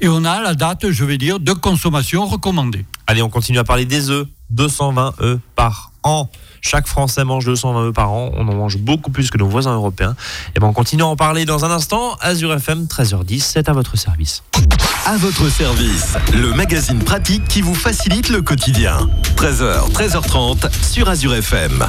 et 0.00 0.08
on 0.08 0.24
a 0.24 0.40
la 0.42 0.54
date, 0.54 0.90
je 0.90 1.04
vais 1.04 1.16
dire, 1.16 1.40
de 1.40 1.52
consommation 1.52 2.26
recommandée. 2.26 2.84
Allez, 3.06 3.22
on 3.22 3.30
continue 3.30 3.58
à 3.58 3.64
parler 3.64 3.84
des 3.86 4.10
œufs. 4.10 4.26
220 4.50 5.14
œufs 5.20 5.38
par 5.56 5.92
an. 6.02 6.28
Chaque 6.60 6.86
Français 6.86 7.24
mange 7.24 7.44
220 7.44 7.88
œufs 7.88 7.92
par 7.92 8.12
an. 8.12 8.30
On 8.34 8.48
en 8.48 8.54
mange 8.54 8.78
beaucoup 8.78 9.10
plus 9.10 9.30
que 9.30 9.38
nos 9.38 9.48
voisins 9.48 9.74
européens. 9.74 10.16
Et 10.56 10.60
ben, 10.60 10.66
on 10.66 10.72
continue 10.72 11.02
à 11.02 11.06
en 11.06 11.16
parler 11.16 11.44
dans 11.44 11.64
un 11.64 11.70
instant. 11.70 12.16
Azure 12.20 12.54
FM, 12.54 12.84
13h10, 12.84 13.40
c'est 13.40 13.68
à 13.68 13.72
votre 13.72 13.96
service. 13.98 14.42
À 15.06 15.16
votre 15.18 15.48
service, 15.50 16.14
le 16.32 16.54
magazine 16.54 17.00
pratique 17.00 17.46
qui 17.48 17.60
vous 17.60 17.74
facilite 17.74 18.30
le 18.30 18.40
quotidien. 18.40 19.10
13h, 19.36 19.92
13h30 19.92 20.70
sur 20.82 21.08
Azure 21.08 21.34
FM. 21.34 21.86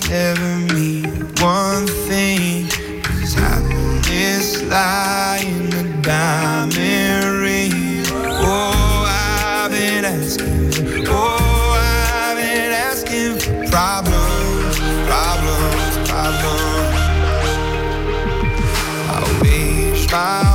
Dreams 0.00 0.10
never 0.10 0.74
mean 0.74 1.04
one 1.40 1.86
thing. 1.86 2.68
Cause 3.02 3.34
happiness 3.34 4.62
lie 4.64 5.42
in 5.44 5.72
a 5.72 6.02
diamond 6.02 7.40
ring. 7.40 7.72
Oh, 8.12 9.04
I've 9.06 9.70
been 9.70 10.04
asking. 10.04 11.06
Oh, 11.08 11.76
I've 11.80 12.36
been 12.36 12.72
asking 12.72 13.38
for 13.38 13.70
problems, 13.70 14.78
problems, 15.06 16.08
problems. 16.08 16.96
I 19.10 19.40
wage 19.42 20.10
my 20.12 20.47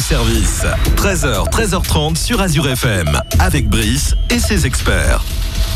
Service. 0.00 0.64
13h, 0.96 1.50
13h30 1.50 2.16
sur 2.16 2.40
Azure 2.40 2.68
FM. 2.68 3.18
Avec 3.38 3.68
Brice 3.68 4.14
et 4.30 4.38
ses 4.38 4.66
experts. 4.66 5.22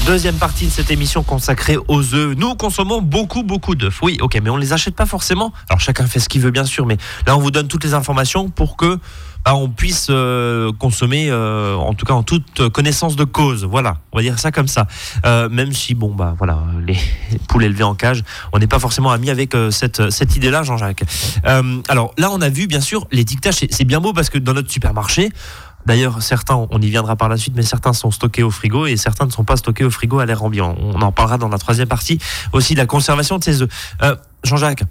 Deuxième 0.06 0.36
partie 0.36 0.66
de 0.66 0.70
cette 0.70 0.90
émission 0.90 1.22
consacrée 1.22 1.76
aux 1.88 2.14
œufs. 2.14 2.36
Nous 2.36 2.54
consommons 2.54 3.00
beaucoup, 3.02 3.42
beaucoup 3.42 3.74
d'œufs. 3.74 4.00
Oui, 4.02 4.18
ok, 4.20 4.38
mais 4.42 4.50
on 4.50 4.56
les 4.56 4.72
achète 4.72 4.94
pas 4.94 5.06
forcément. 5.06 5.52
Alors 5.68 5.80
chacun 5.80 6.06
fait 6.06 6.20
ce 6.20 6.28
qu'il 6.28 6.40
veut, 6.40 6.50
bien 6.50 6.64
sûr, 6.64 6.86
mais 6.86 6.96
là 7.26 7.36
on 7.36 7.40
vous 7.40 7.50
donne 7.50 7.68
toutes 7.68 7.84
les 7.84 7.94
informations 7.94 8.48
pour 8.48 8.76
que 8.76 8.98
bah, 9.44 9.54
on 9.56 9.68
puisse 9.68 10.06
euh, 10.10 10.72
consommer, 10.78 11.28
euh, 11.30 11.74
en 11.76 11.94
tout 11.94 12.06
cas 12.06 12.14
en 12.14 12.22
toute 12.22 12.68
connaissance 12.70 13.16
de 13.16 13.24
cause. 13.24 13.64
Voilà, 13.64 13.96
on 14.12 14.16
va 14.18 14.22
dire 14.22 14.38
ça 14.38 14.50
comme 14.52 14.68
ça. 14.68 14.86
Euh, 15.26 15.48
même 15.48 15.72
si, 15.72 15.94
bon, 15.94 16.14
bah 16.14 16.34
voilà, 16.38 16.58
les 16.86 16.96
poules 17.48 17.64
élevées 17.64 17.84
en 17.84 17.94
cage, 17.94 18.22
on 18.52 18.58
n'est 18.58 18.66
pas 18.66 18.78
forcément 18.78 19.10
amis 19.10 19.30
avec 19.30 19.54
euh, 19.54 19.70
cette, 19.70 20.10
cette 20.10 20.36
idée-là, 20.36 20.62
Jean-Jacques. 20.62 21.04
Euh, 21.46 21.80
alors 21.88 22.12
là, 22.18 22.30
on 22.32 22.40
a 22.40 22.48
vu, 22.48 22.66
bien 22.66 22.80
sûr, 22.80 23.06
l'étiquetage, 23.10 23.54
c'est- 23.54 23.72
c'est 23.72 23.84
bien 23.84 24.00
beau 24.00 24.12
parce 24.12 24.30
que 24.30 24.38
dans 24.38 24.54
notre 24.54 24.70
supermarché, 24.70 25.30
D'ailleurs, 25.84 26.22
certains, 26.22 26.68
on 26.70 26.80
y 26.80 26.88
viendra 26.90 27.16
par 27.16 27.28
la 27.28 27.36
suite, 27.36 27.54
mais 27.56 27.62
certains 27.64 27.92
sont 27.92 28.12
stockés 28.12 28.44
au 28.44 28.52
frigo 28.52 28.86
et 28.86 28.96
certains 28.96 29.26
ne 29.26 29.32
sont 29.32 29.42
pas 29.42 29.56
stockés 29.56 29.82
au 29.82 29.90
frigo 29.90 30.20
à 30.20 30.26
l'air 30.26 30.44
ambiant. 30.44 30.76
On 30.80 31.02
en 31.02 31.10
parlera 31.10 31.38
dans 31.38 31.48
la 31.48 31.58
troisième 31.58 31.88
partie 31.88 32.20
aussi 32.52 32.74
de 32.74 32.78
la 32.78 32.86
conservation 32.86 33.36
de 33.36 33.42
ces 33.42 33.62
œufs. 33.62 33.68
Euh, 34.00 34.14
Jean-Jacques, 34.44 34.84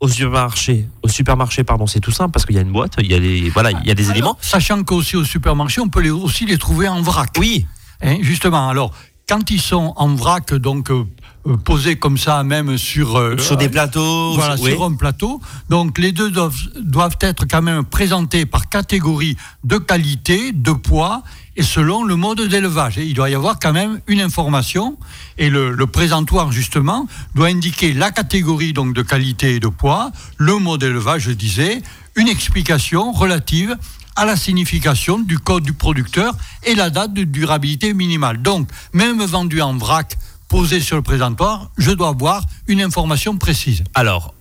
au 0.00 0.08
supermarché, 0.08 0.88
au 1.02 1.08
supermarché, 1.08 1.64
pardon, 1.64 1.86
c'est 1.86 2.00
tout 2.00 2.10
simple 2.10 2.32
parce 2.32 2.44
qu'il 2.44 2.54
y 2.54 2.58
a 2.58 2.62
une 2.62 2.72
boîte, 2.72 2.94
il 2.98 3.10
y 3.10 3.14
a 3.14 3.18
les, 3.18 3.48
voilà, 3.50 3.70
il 3.70 3.86
y 3.86 3.90
a 3.90 3.94
des 3.94 4.10
éléments. 4.10 4.36
Sachant 4.40 4.82
qu'aussi 4.84 5.16
au 5.16 5.24
supermarché, 5.24 5.80
on 5.80 5.88
peut 5.88 6.00
les, 6.00 6.10
aussi 6.10 6.44
les 6.46 6.58
trouver 6.58 6.88
en 6.88 7.00
vrac. 7.00 7.30
Oui, 7.38 7.66
Hein, 8.02 8.18
justement, 8.20 8.68
alors, 8.68 8.92
quand 9.28 9.50
ils 9.50 9.60
sont 9.60 9.92
en 9.96 10.14
vrac, 10.14 10.54
donc 10.54 10.90
euh, 10.90 11.04
euh, 11.48 11.56
posés 11.56 11.96
comme 11.96 12.16
ça, 12.16 12.44
même 12.44 12.78
sur 12.78 13.16
euh, 13.16 13.36
Sur 13.38 13.56
des 13.56 13.68
plateaux. 13.68 14.34
voilà, 14.34 14.54
oui. 14.60 14.70
sur 14.70 14.84
un 14.84 14.94
plateau. 14.94 15.40
Donc 15.68 15.98
les 15.98 16.12
deux 16.12 16.30
doivent, 16.30 16.56
doivent 16.80 17.16
être 17.20 17.44
quand 17.44 17.62
même 17.62 17.84
présentés 17.84 18.46
par 18.46 18.68
catégorie 18.68 19.36
de 19.64 19.78
qualité, 19.78 20.52
de 20.52 20.70
poids 20.70 21.24
et 21.56 21.64
selon 21.64 22.04
le 22.04 22.14
mode 22.14 22.40
d'élevage. 22.42 22.98
Il 22.98 23.14
doit 23.14 23.28
y 23.28 23.34
avoir 23.34 23.58
quand 23.58 23.72
même 23.72 24.00
une 24.06 24.20
information 24.20 24.96
et 25.38 25.50
le, 25.50 25.72
le 25.72 25.86
présentoir 25.88 26.52
justement 26.52 27.08
doit 27.34 27.48
indiquer 27.48 27.94
la 27.94 28.12
catégorie 28.12 28.72
donc 28.72 28.94
de 28.94 29.02
qualité 29.02 29.56
et 29.56 29.60
de 29.60 29.68
poids, 29.68 30.12
le 30.36 30.56
mode 30.58 30.80
d'élevage, 30.80 31.22
je 31.22 31.32
disais, 31.32 31.82
une 32.14 32.28
explication 32.28 33.10
relative 33.10 33.76
à 34.16 34.24
la 34.24 34.36
signification 34.36 35.18
du 35.18 35.38
code 35.38 35.62
du 35.62 35.72
producteur 35.72 36.34
et 36.64 36.74
la 36.74 36.90
date 36.90 37.12
de 37.12 37.24
durabilité 37.24 37.94
minimale. 37.94 38.42
Donc, 38.42 38.68
même 38.92 39.22
vendu 39.22 39.60
en 39.60 39.76
vrac, 39.76 40.16
posé 40.48 40.80
sur 40.80 40.96
le 40.96 41.02
présentoir, 41.02 41.70
je 41.76 41.90
dois 41.90 42.08
avoir 42.08 42.44
une 42.66 42.80
information 42.80 43.36
précise. 43.36 43.84
Alors, 43.94 44.34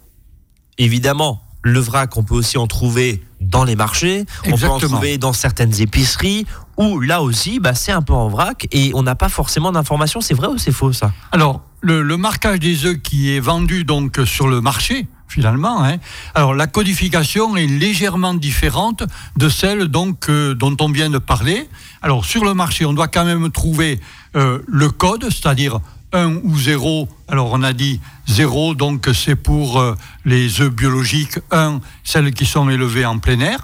évidemment, 0.78 1.42
le 1.62 1.80
vrac, 1.80 2.16
on 2.16 2.24
peut 2.24 2.36
aussi 2.36 2.58
en 2.58 2.68
trouver 2.68 3.24
dans 3.42 3.64
les 3.64 3.76
marchés, 3.76 4.26
on 4.46 4.56
peut 4.56 4.68
en 4.68 4.80
trouver 4.80 5.18
dans 5.18 5.34
certaines 5.34 5.82
épiceries, 5.82 6.46
où 6.78 7.00
là 7.00 7.22
aussi, 7.22 7.60
bah, 7.60 7.74
c'est 7.74 7.92
un 7.92 8.02
peu 8.02 8.14
en 8.14 8.30
vrac 8.30 8.68
et 8.72 8.92
on 8.94 9.04
n'a 9.04 9.16
pas 9.16 9.30
forcément 9.30 9.72
d'informations. 9.72 10.22
C'est 10.22 10.36
vrai 10.36 10.48
ou 10.48 10.58
c'est 10.58 10.72
faux 10.72 10.94
ça? 10.94 11.12
Alors, 11.32 11.62
le, 11.82 12.02
le 12.02 12.18
marquage 12.18 12.60
des 12.60 12.86
œufs 12.86 13.02
qui 13.02 13.32
est 13.32 13.40
vendu 13.40 13.84
donc 13.84 14.20
sur 14.26 14.48
le 14.48 14.62
marché, 14.62 15.08
finalement, 15.36 15.84
hein, 15.84 15.98
alors 16.34 16.54
la 16.54 16.66
codification 16.66 17.58
est 17.58 17.68
légèrement 17.68 18.34
différente 18.34 19.04
de 19.36 19.50
celle 19.50 19.90
donc 19.90 20.30
euh, 20.30 20.56
dont 20.56 20.78
on 20.80 20.90
vient 20.90 21.10
de 21.10 21.18
parler. 21.18 21.68
Alors, 22.02 22.24
sur 22.24 22.46
le 22.46 22.54
marché, 22.54 22.86
on 22.86 22.94
doit 22.94 23.10
quand 23.10 23.26
même 23.26 23.52
trouver 23.52 24.00
euh, 24.38 24.60
le 24.66 24.90
code, 24.90 25.24
c'est-à-dire 25.24 25.80
1 26.14 26.36
ou 26.44 26.58
0. 26.58 27.10
Alors, 27.28 27.50
on 27.52 27.64
a 27.64 27.74
dit 27.74 28.00
0, 28.28 28.76
donc 28.76 29.10
c'est 29.14 29.36
pour 29.36 29.78
euh, 29.78 29.96
les 30.24 30.62
œufs 30.62 30.72
biologiques, 30.72 31.38
1, 31.52 31.82
celles 32.06 32.34
qui 32.34 32.46
sont 32.46 32.70
élevées 32.70 33.06
en 33.06 33.20
plein 33.20 33.42
air. 33.42 33.60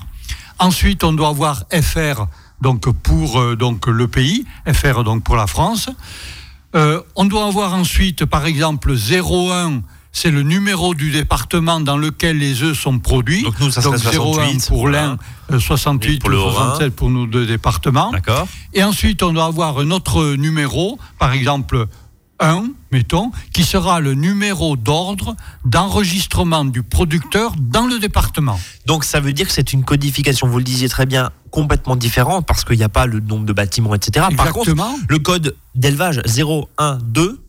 Ensuite, 0.60 1.06
on 1.06 1.14
doit 1.14 1.30
avoir 1.30 1.64
FR 1.72 2.26
donc 2.60 2.92
pour 2.92 3.56
donc 3.56 3.88
le 3.88 4.08
pays, 4.08 4.46
FR 4.72 5.04
donc 5.04 5.24
pour 5.24 5.36
la 5.36 5.48
France. 5.48 5.90
On 6.74 7.26
doit 7.26 7.48
avoir 7.48 7.74
ensuite, 7.74 8.26
par 8.26 8.46
exemple, 8.46 8.94
01, 8.94 9.82
c'est 10.12 10.32
le 10.32 10.44
numéro 10.44 10.94
du 10.94 11.12
département 11.12 11.80
dans 11.80 11.98
lequel 11.98 12.38
les 12.38 12.64
œufs 12.64 12.78
sont 12.78 13.00
produits. 13.00 13.44
Donc 13.44 13.60
nous, 13.60 13.72
ça 13.72 13.82
01 13.82 13.98
68, 13.98 14.68
pour 14.68 14.88
l'un, 14.88 15.18
euh, 15.52 15.60
68 15.60 16.20
Pour 16.20 16.30
le 16.30 16.38
ou 16.38 16.42
Haut-Rhin. 16.42 16.66
67 16.76 16.96
pour 16.96 17.10
nos 17.10 17.26
deux 17.26 17.46
départements. 17.46 18.12
D'accord 18.12 18.48
Et 18.74 18.84
ensuite, 18.84 19.24
on 19.24 19.34
doit 19.34 19.46
avoir 19.46 19.80
un 19.80 19.92
autre 19.92 20.36
numéro, 20.36 21.00
par 21.18 21.32
exemple 21.34 21.88
1, 22.42 22.72
mettons, 22.92 23.32
qui 23.54 23.64
sera 23.64 24.00
le 24.00 24.16
numéro 24.16 24.76
d'ordre 24.76 25.36
d'enregistrement 25.64 26.66
du 26.66 26.84
producteur 26.84 27.54
dans 27.58 27.86
le 27.86 28.00
département. 28.00 28.60
Donc 28.88 29.04
ça 29.06 29.20
veut 29.20 29.32
dire 29.32 29.48
que 29.48 29.54
c'est 29.54 29.74
une 29.74 29.84
codification, 29.84 30.48
vous 30.48 30.58
le 30.58 30.64
disiez 30.64 30.90
très 30.90 31.06
bien, 31.06 31.30
complètement 31.52 31.96
différente 31.96 32.46
parce 32.46 32.66
qu'il 32.66 32.78
n'y 32.78 32.84
a 32.84 32.90
pas 32.90 33.06
le 33.06 33.20
nombre 33.20 33.46
de 33.46 33.54
bâtiments, 33.54 33.94
etc. 33.94 34.26
Par 34.36 34.52
contre, 34.52 34.70
Exactement. 34.70 34.98
le 35.08 35.20
code 35.20 35.56
d'élevage 35.76 36.22
0, 36.26 36.68
1, 36.78 36.98
2 37.04 37.40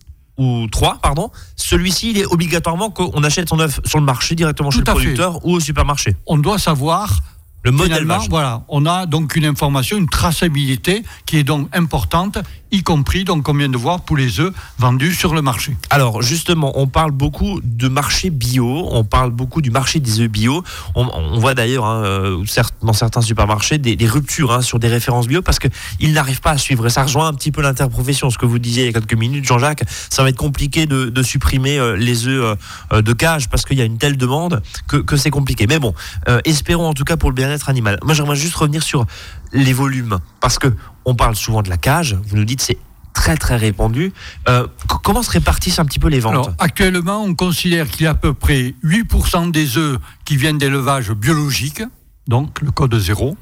ou 0.42 0.66
3, 0.68 0.98
pardon, 1.02 1.30
celui-ci, 1.56 2.10
il 2.10 2.18
est 2.18 2.26
obligatoirement 2.26 2.90
qu'on 2.90 3.22
achète 3.22 3.48
son 3.48 3.60
œuf 3.60 3.80
sur 3.84 3.98
le 3.98 4.04
marché 4.04 4.34
directement 4.34 4.70
chez 4.70 4.80
le 4.80 4.84
fait. 4.84 4.92
producteur 4.92 5.44
ou 5.44 5.54
au 5.54 5.60
supermarché. 5.60 6.16
On 6.26 6.38
doit 6.38 6.58
savoir 6.58 7.20
Le 7.64 7.70
mode 7.70 7.90
d'élevage. 7.90 8.28
voilà, 8.28 8.62
on 8.68 8.86
a 8.86 9.06
donc 9.06 9.36
une 9.36 9.44
information, 9.44 9.96
une 9.96 10.08
traçabilité 10.08 11.04
qui 11.26 11.36
est 11.36 11.44
donc 11.44 11.68
importante, 11.72 12.38
y 12.72 12.82
compris, 12.82 13.24
donc, 13.24 13.48
on 13.48 13.54
vient 13.54 13.68
de 13.68 13.76
voir, 13.76 14.00
pour 14.00 14.16
les 14.16 14.40
œufs 14.40 14.52
vendus 14.78 15.14
sur 15.14 15.34
le 15.34 15.42
marché. 15.42 15.76
Alors 15.90 16.22
justement, 16.22 16.72
on 16.74 16.86
parle 16.86 17.10
beaucoup 17.12 17.60
de 17.62 17.86
marché 17.86 18.30
bio, 18.30 18.88
on 18.90 19.04
parle 19.04 19.30
beaucoup 19.30 19.60
du 19.60 19.70
marché 19.70 20.00
des 20.00 20.20
œufs 20.20 20.28
bio. 20.28 20.64
On, 20.94 21.06
on 21.06 21.38
voit 21.38 21.54
d'ailleurs 21.54 21.84
hein, 21.84 22.02
euh, 22.02 22.44
dans 22.82 22.94
certains 22.94 23.20
supermarchés 23.20 23.78
des, 23.78 23.94
des 23.94 24.06
ruptures 24.06 24.52
hein, 24.52 24.62
sur 24.62 24.78
des 24.78 24.88
références 24.88 25.28
bio 25.28 25.42
parce 25.42 25.58
qu'ils 25.58 26.12
n'arrivent 26.14 26.40
pas 26.40 26.52
à 26.52 26.58
suivre. 26.58 26.86
Et 26.86 26.90
ça 26.90 27.02
rejoint 27.02 27.28
un 27.28 27.34
petit 27.34 27.52
peu 27.52 27.60
l'interprofession, 27.60 28.30
ce 28.30 28.38
que 28.38 28.46
vous 28.46 28.58
disiez 28.58 28.84
il 28.84 28.86
y 28.86 28.88
a 28.88 28.92
quelques 28.92 29.14
minutes, 29.14 29.44
Jean-Jacques. 29.44 29.84
Ça 30.08 30.22
va 30.22 30.30
être 30.30 30.36
compliqué 30.36 30.86
de, 30.86 31.10
de 31.10 31.22
supprimer 31.22 31.78
euh, 31.78 31.96
les 31.96 32.26
œufs 32.26 32.56
euh, 32.92 33.02
de 33.02 33.12
cage 33.12 33.50
parce 33.50 33.64
qu'il 33.64 33.78
y 33.78 33.82
a 33.82 33.84
une 33.84 33.98
telle 33.98 34.16
demande 34.16 34.62
que, 34.88 34.96
que 34.96 35.16
c'est 35.16 35.30
compliqué. 35.30 35.66
Mais 35.66 35.78
bon, 35.78 35.94
euh, 36.28 36.40
espérons 36.44 36.88
en 36.88 36.94
tout 36.94 37.04
cas 37.04 37.18
pour 37.18 37.30
le 37.30 37.34
bien-être 37.52 37.68
animal. 37.68 37.98
Moi, 38.02 38.14
j'aimerais 38.14 38.36
juste 38.36 38.54
revenir 38.54 38.82
sur 38.82 39.06
les 39.52 39.72
volumes 39.72 40.18
parce 40.40 40.58
que 40.58 40.74
on 41.04 41.14
parle 41.14 41.36
souvent 41.36 41.62
de 41.62 41.68
la 41.68 41.76
cage. 41.76 42.16
Vous 42.26 42.36
nous 42.36 42.44
dites 42.44 42.60
c'est 42.62 42.78
très 43.12 43.36
très 43.36 43.56
répandu. 43.56 44.12
Euh, 44.48 44.66
comment 45.02 45.22
se 45.22 45.30
répartissent 45.30 45.78
un 45.78 45.84
petit 45.84 45.98
peu 45.98 46.08
les 46.08 46.20
ventes 46.20 46.32
Alors, 46.32 46.52
actuellement, 46.58 47.22
on 47.22 47.34
considère 47.34 47.88
qu'il 47.88 48.04
y 48.04 48.06
a 48.06 48.10
à 48.10 48.14
peu 48.14 48.32
près 48.32 48.74
8% 48.82 49.50
des 49.50 49.76
œufs 49.76 49.98
qui 50.24 50.36
viennent 50.36 50.56
d'élevage 50.58 51.12
biologique, 51.12 51.82
donc 52.26 52.60
le 52.62 52.70
code 52.70 52.98
zéro, 52.98 53.36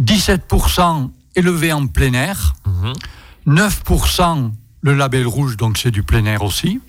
17% 0.00 1.10
élevés 1.34 1.72
en 1.72 1.86
plein 1.86 2.12
air, 2.12 2.54
Mhm. 2.66 2.92
9% 3.46 4.52
le 4.82 4.94
label 4.94 5.26
rouge, 5.26 5.56
donc 5.56 5.78
c'est 5.78 5.90
du 5.90 6.02
plein 6.04 6.24
air 6.26 6.42
aussi, 6.42 6.80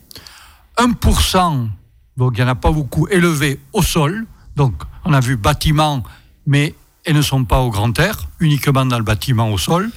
1%, 0.78 1.70
donc 2.18 2.34
il 2.38 2.44
n'y 2.44 2.48
en 2.48 2.52
a 2.52 2.56
pas 2.56 2.72
beaucoup, 2.72 3.08
élevés 3.08 3.60
au 3.74 3.82
sol, 3.82 4.26
donc 4.56 4.74
on 5.06 5.14
a 5.14 5.20
vu 5.20 5.36
bâtiment, 5.36 6.04
mais 6.50 6.74
elles 7.06 7.16
ne 7.16 7.22
sont 7.22 7.46
pas 7.46 7.60
au 7.60 7.70
grand 7.70 7.98
air, 8.00 8.28
uniquement 8.40 8.86
dans 8.86 8.98
le 8.98 9.04
bâtiment 9.06 9.50
au 9.52 9.58
sol, 9.58 9.90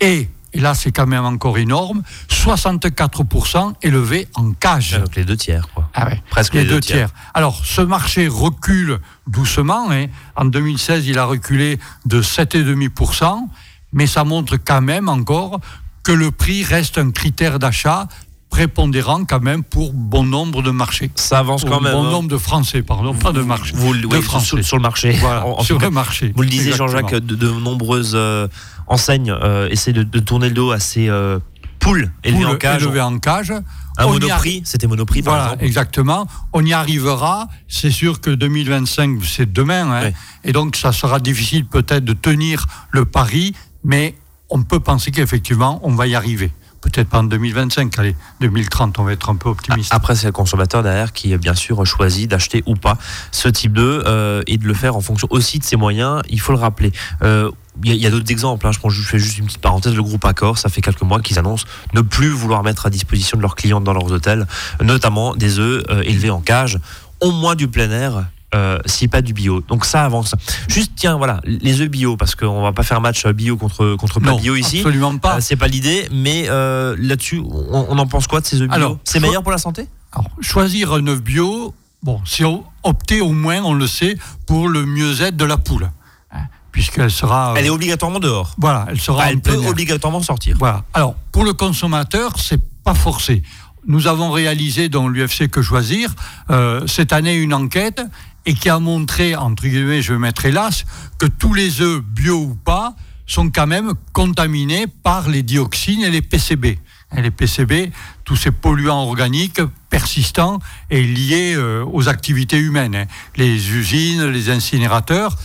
et, 0.00 0.28
et 0.54 0.60
là 0.60 0.74
c'est 0.74 0.92
quand 0.92 1.06
même 1.06 1.24
encore 1.24 1.58
énorme, 1.58 2.02
64% 2.30 3.74
élevés 3.82 4.28
en 4.34 4.52
cage. 4.52 4.98
Donc 4.98 5.16
les 5.16 5.24
deux 5.24 5.36
tiers, 5.36 5.68
quoi. 5.74 5.90
Ah 5.94 6.06
ouais, 6.06 6.22
Presque 6.30 6.54
les, 6.54 6.62
les 6.62 6.68
deux 6.68 6.74
deux 6.76 6.80
tiers. 6.80 7.10
Alors, 7.34 7.64
ce 7.64 7.80
marché 7.82 8.28
recule 8.28 8.98
doucement. 9.26 9.90
hein. 9.90 10.06
En 10.36 10.44
2016, 10.46 11.06
il 11.06 11.18
a 11.18 11.24
reculé 11.24 11.78
de 12.06 12.22
7,5%, 12.22 13.48
mais 13.92 14.06
ça 14.06 14.24
montre 14.24 14.56
quand 14.56 14.80
même 14.80 15.08
encore 15.08 15.60
que 16.04 16.12
le 16.12 16.30
prix 16.30 16.62
reste 16.64 16.96
un 16.98 17.10
critère 17.10 17.58
d'achat 17.58 18.08
prépondérant 18.50 19.24
quand 19.24 19.40
même 19.42 19.62
pour 19.62 19.92
bon 19.92 20.24
nombre 20.24 20.62
de 20.62 20.70
marchés. 20.70 21.10
Ça 21.14 21.38
avance 21.40 21.62
Pour 21.62 21.70
quand 21.70 21.80
même. 21.80 21.92
bon 21.92 22.06
hein. 22.06 22.10
nombre 22.10 22.28
de 22.28 22.38
Français, 22.38 22.82
pardon, 22.82 23.14
pas 23.14 23.32
de 23.32 23.42
marchés. 23.42 23.72
Vous, 23.74 23.94
de 23.94 24.06
oui, 24.06 24.22
Français. 24.22 24.62
sur 24.62 24.76
le 24.76 24.82
marché. 24.82 25.12
Voilà, 25.20 25.46
En- 25.46 25.58
en 25.60 25.62
sur 25.62 25.76
le 25.76 25.80
cas, 25.80 25.90
marché. 25.90 26.32
Vous 26.34 26.42
le 26.42 26.48
disiez. 26.48 26.72
Jean-Jacques, 26.72 27.14
de, 27.14 27.34
de 27.34 27.50
nombreuses 27.50 28.12
euh, 28.14 28.48
enseignes 28.86 29.30
euh, 29.30 29.68
essaient 29.68 29.92
de, 29.92 30.02
de 30.02 30.18
tourner 30.18 30.48
le 30.48 30.54
dos 30.54 30.70
à 30.72 30.80
ces 30.80 31.08
euh, 31.08 31.38
poules 31.78 32.10
élevées 32.24 32.44
Poules 32.44 32.54
en 32.54 32.58
cage. 32.58 32.82
élevées 32.82 33.00
en 33.00 33.18
cage. 33.18 33.52
Un 34.00 34.06
On 34.06 34.16
y 34.16 34.20
monoprix, 34.20 34.62
c'était 34.64 34.86
monoprix 34.86 35.22
par 35.22 35.34
Voilà, 35.34 35.46
exemple. 35.50 35.64
exactement. 35.64 36.26
On 36.52 36.64
y 36.64 36.72
arrivera. 36.72 37.48
C'est 37.66 37.90
sûr 37.90 38.20
que 38.20 38.30
2025, 38.30 39.18
c'est 39.24 39.52
demain. 39.52 39.90
hein. 39.90 40.10
Et 40.44 40.52
donc, 40.52 40.76
ça 40.76 40.92
sera 40.92 41.18
difficile 41.20 41.66
peut-être 41.66 42.04
de 42.04 42.12
tenir 42.12 42.64
le 42.92 43.04
pari, 43.04 43.54
mais 43.84 44.14
on 44.50 44.62
peut 44.62 44.80
penser 44.80 45.10
qu'effectivement, 45.10 45.80
on 45.82 45.94
va 45.94 46.06
y 46.06 46.14
arriver. 46.14 46.52
Peut-être 46.80 47.08
pas 47.08 47.18
en 47.18 47.24
2025, 47.24 47.98
allez, 47.98 48.14
2030, 48.40 48.98
on 49.00 49.04
va 49.04 49.12
être 49.12 49.30
un 49.30 49.34
peu 49.36 49.48
optimiste. 49.48 49.92
Après, 49.92 50.14
c'est 50.14 50.26
le 50.26 50.32
consommateur 50.32 50.82
derrière 50.84 51.12
qui, 51.12 51.36
bien 51.36 51.54
sûr, 51.54 51.84
choisit 51.84 52.30
d'acheter 52.30 52.62
ou 52.66 52.76
pas 52.76 52.96
ce 53.32 53.48
type 53.48 53.72
d'œuf 53.72 54.04
euh, 54.06 54.42
et 54.46 54.58
de 54.58 54.64
le 54.64 54.74
faire 54.74 54.94
en 54.94 55.00
fonction 55.00 55.26
aussi 55.30 55.58
de 55.58 55.64
ses 55.64 55.76
moyens. 55.76 56.22
Il 56.28 56.40
faut 56.40 56.52
le 56.52 56.58
rappeler. 56.58 56.92
Euh, 57.22 57.50
Il 57.82 57.94
y 57.94 58.06
a, 58.06 58.10
d'autres 58.10 58.30
exemples. 58.30 58.66
hein. 58.66 58.70
Je 58.88 59.02
fais 59.02 59.18
juste 59.18 59.38
une 59.38 59.46
petite 59.46 59.60
parenthèse. 59.60 59.94
Le 59.94 60.02
groupe 60.02 60.24
Accor, 60.24 60.56
ça 60.56 60.68
fait 60.68 60.80
quelques 60.80 61.02
mois 61.02 61.20
qu'ils 61.20 61.38
annoncent 61.38 61.66
ne 61.94 62.00
plus 62.00 62.28
vouloir 62.30 62.62
mettre 62.62 62.86
à 62.86 62.90
disposition 62.90 63.36
de 63.36 63.42
leurs 63.42 63.56
clients 63.56 63.80
dans 63.80 63.92
leurs 63.92 64.10
hôtels, 64.12 64.46
notamment 64.80 65.34
des 65.34 65.58
œufs 65.58 65.82
euh, 65.90 66.02
élevés 66.02 66.30
en 66.30 66.40
cage, 66.40 66.78
au 67.20 67.32
moins 67.32 67.56
du 67.56 67.66
plein 67.68 67.90
air. 67.90 68.24
Euh, 68.54 68.78
si 68.86 69.08
pas 69.08 69.20
du 69.20 69.34
bio. 69.34 69.60
Donc 69.60 69.84
ça 69.84 70.04
avance. 70.06 70.34
Juste 70.68 70.92
tiens 70.96 71.18
voilà 71.18 71.40
les 71.44 71.82
œufs 71.82 71.88
bio 71.90 72.16
parce 72.16 72.34
qu'on 72.34 72.62
va 72.62 72.72
pas 72.72 72.82
faire 72.82 73.02
match 73.02 73.26
bio 73.26 73.58
contre 73.58 73.94
contre 73.96 74.20
pas 74.20 74.30
non, 74.30 74.38
bio 74.38 74.56
ici. 74.56 74.78
absolument 74.78 75.18
pas. 75.18 75.36
Euh, 75.36 75.40
c'est 75.40 75.56
pas 75.56 75.68
l'idée, 75.68 76.08
mais 76.12 76.46
euh, 76.48 76.96
là-dessus, 76.98 77.42
on, 77.46 77.86
on 77.90 77.98
en 77.98 78.06
pense 78.06 78.26
quoi 78.26 78.40
de 78.40 78.46
ces 78.46 78.62
œufs 78.62 78.68
bio 78.68 78.74
Alors, 78.74 78.98
C'est 79.04 79.20
meilleur 79.20 79.42
pour 79.42 79.52
la 79.52 79.58
santé 79.58 79.86
Alors, 80.12 80.30
choisir 80.40 80.94
un 80.94 81.06
œuf 81.08 81.20
bio, 81.22 81.74
bon, 82.02 82.22
c'est 82.24 82.44
opter 82.84 83.20
au 83.20 83.32
moins, 83.32 83.60
on 83.64 83.74
le 83.74 83.86
sait, 83.86 84.16
pour 84.46 84.68
le 84.70 84.86
mieux-être 84.86 85.36
de 85.36 85.44
la 85.44 85.58
poule. 85.58 85.90
Hein, 86.32 86.38
Puisqu'elle 86.72 87.10
sera. 87.10 87.50
euh, 87.52 87.56
Elle 87.58 87.66
est 87.66 87.70
obligatoirement 87.70 88.18
dehors. 88.18 88.54
Voilà, 88.56 88.86
elle 88.88 88.98
sera 89.00 89.30
elle 89.30 89.40
peut 89.42 89.56
obligatoirement 89.68 90.22
sortir. 90.22 90.56
Voilà. 90.58 90.84
Alors, 90.94 91.16
pour 91.32 91.44
le 91.44 91.52
consommateur, 91.52 92.32
c'est 92.38 92.62
pas 92.82 92.94
forcé. 92.94 93.42
Nous 93.86 94.06
avons 94.06 94.30
réalisé 94.30 94.88
dans 94.88 95.06
l'UFC 95.08 95.48
Que 95.50 95.60
Choisir 95.60 96.14
euh, 96.50 96.86
cette 96.86 97.12
année 97.12 97.34
une 97.36 97.52
enquête 97.54 98.00
et 98.48 98.54
qui 98.54 98.70
a 98.70 98.78
montré, 98.78 99.36
entre 99.36 99.64
guillemets, 99.64 100.00
je 100.00 100.14
vais 100.14 100.18
mettre 100.18 100.46
hélas, 100.46 100.86
que 101.18 101.26
tous 101.26 101.52
les 101.52 101.82
œufs 101.82 102.00
bio 102.00 102.38
ou 102.38 102.54
pas 102.54 102.96
sont 103.26 103.50
quand 103.50 103.66
même 103.66 103.92
contaminés 104.14 104.86
par 104.86 105.28
les 105.28 105.42
dioxines 105.42 106.00
et 106.00 106.10
les 106.10 106.22
PCB. 106.22 106.78
Et 107.14 107.22
les 107.22 107.30
PCB, 107.30 107.92
tous 108.24 108.36
ces 108.36 108.50
polluants 108.50 109.02
organiques 109.02 109.60
persistants 109.90 110.60
et 110.88 111.02
liés 111.02 111.52
euh, 111.56 111.84
aux 111.92 112.08
activités 112.08 112.56
humaines, 112.56 112.94
hein. 112.94 113.04
les 113.36 113.70
usines, 113.70 114.24
les 114.24 114.48
incinérateurs. 114.48 115.36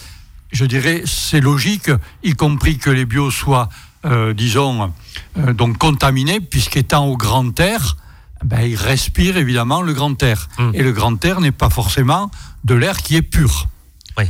Je 0.53 0.63
dirais, 0.63 1.03
c'est 1.05 1.41
logique, 1.41 1.91
y 2.23 2.31
compris 2.35 2.77
que 2.77 2.89
les 2.89 3.05
bios 3.05 3.31
soient 3.31 3.67
euh, 4.05 4.33
disons, 4.33 4.93
euh, 5.37 5.51
donc 5.53 5.77
contaminé, 5.77 6.39
puisqu'étant 6.39 7.07
au 7.07 7.17
grand 7.17 7.59
air, 7.59 7.97
ben, 8.45 8.61
il 8.61 8.75
respire 8.75 9.35
évidemment 9.35 9.81
le 9.81 9.93
grand 9.93 10.21
air. 10.23 10.47
Mm. 10.57 10.71
Et 10.73 10.83
le 10.83 10.91
grand 10.93 11.25
air 11.25 11.41
n'est 11.41 11.51
pas 11.51 11.69
forcément 11.69 12.31
de 12.63 12.75
l'air 12.75 12.97
qui 12.97 13.15
est 13.15 13.21
pur. 13.21 13.67
Oui. 14.17 14.25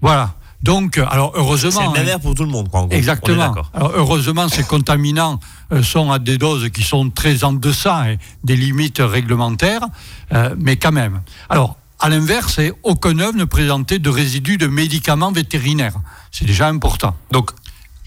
Voilà. 0.00 0.34
Donc, 0.62 0.98
euh, 0.98 1.04
alors 1.08 1.32
heureusement. 1.36 1.70
C'est 1.70 1.86
le 1.86 1.92
même 1.92 2.06
hein, 2.06 2.12
air 2.12 2.20
pour 2.20 2.34
tout 2.34 2.42
le 2.44 2.50
monde, 2.50 2.68
quoi, 2.68 2.80
en 2.80 2.86
gros. 2.86 2.96
Exactement. 2.96 3.54
Alors, 3.74 3.92
heureusement, 3.94 4.48
ces 4.48 4.64
contaminants 4.64 5.38
euh, 5.72 5.82
sont 5.82 6.10
à 6.10 6.18
des 6.18 6.38
doses 6.38 6.70
qui 6.70 6.82
sont 6.82 7.10
très 7.10 7.44
en 7.44 7.52
deçà 7.52 8.02
hein, 8.02 8.16
des 8.42 8.56
limites 8.56 9.00
réglementaires, 9.00 9.82
euh, 10.32 10.54
mais 10.58 10.76
quand 10.76 10.92
même. 10.92 11.20
Alors, 11.48 11.76
à 12.00 12.08
l'inverse, 12.08 12.58
eh, 12.58 12.72
aucun 12.82 13.18
œuf 13.20 13.34
ne 13.34 13.44
présentait 13.44 13.98
de 13.98 14.10
résidus 14.10 14.56
de 14.58 14.66
médicaments 14.66 15.30
vétérinaires. 15.32 15.94
C'est 16.32 16.46
déjà 16.46 16.68
important. 16.68 17.14
Donc, 17.30 17.50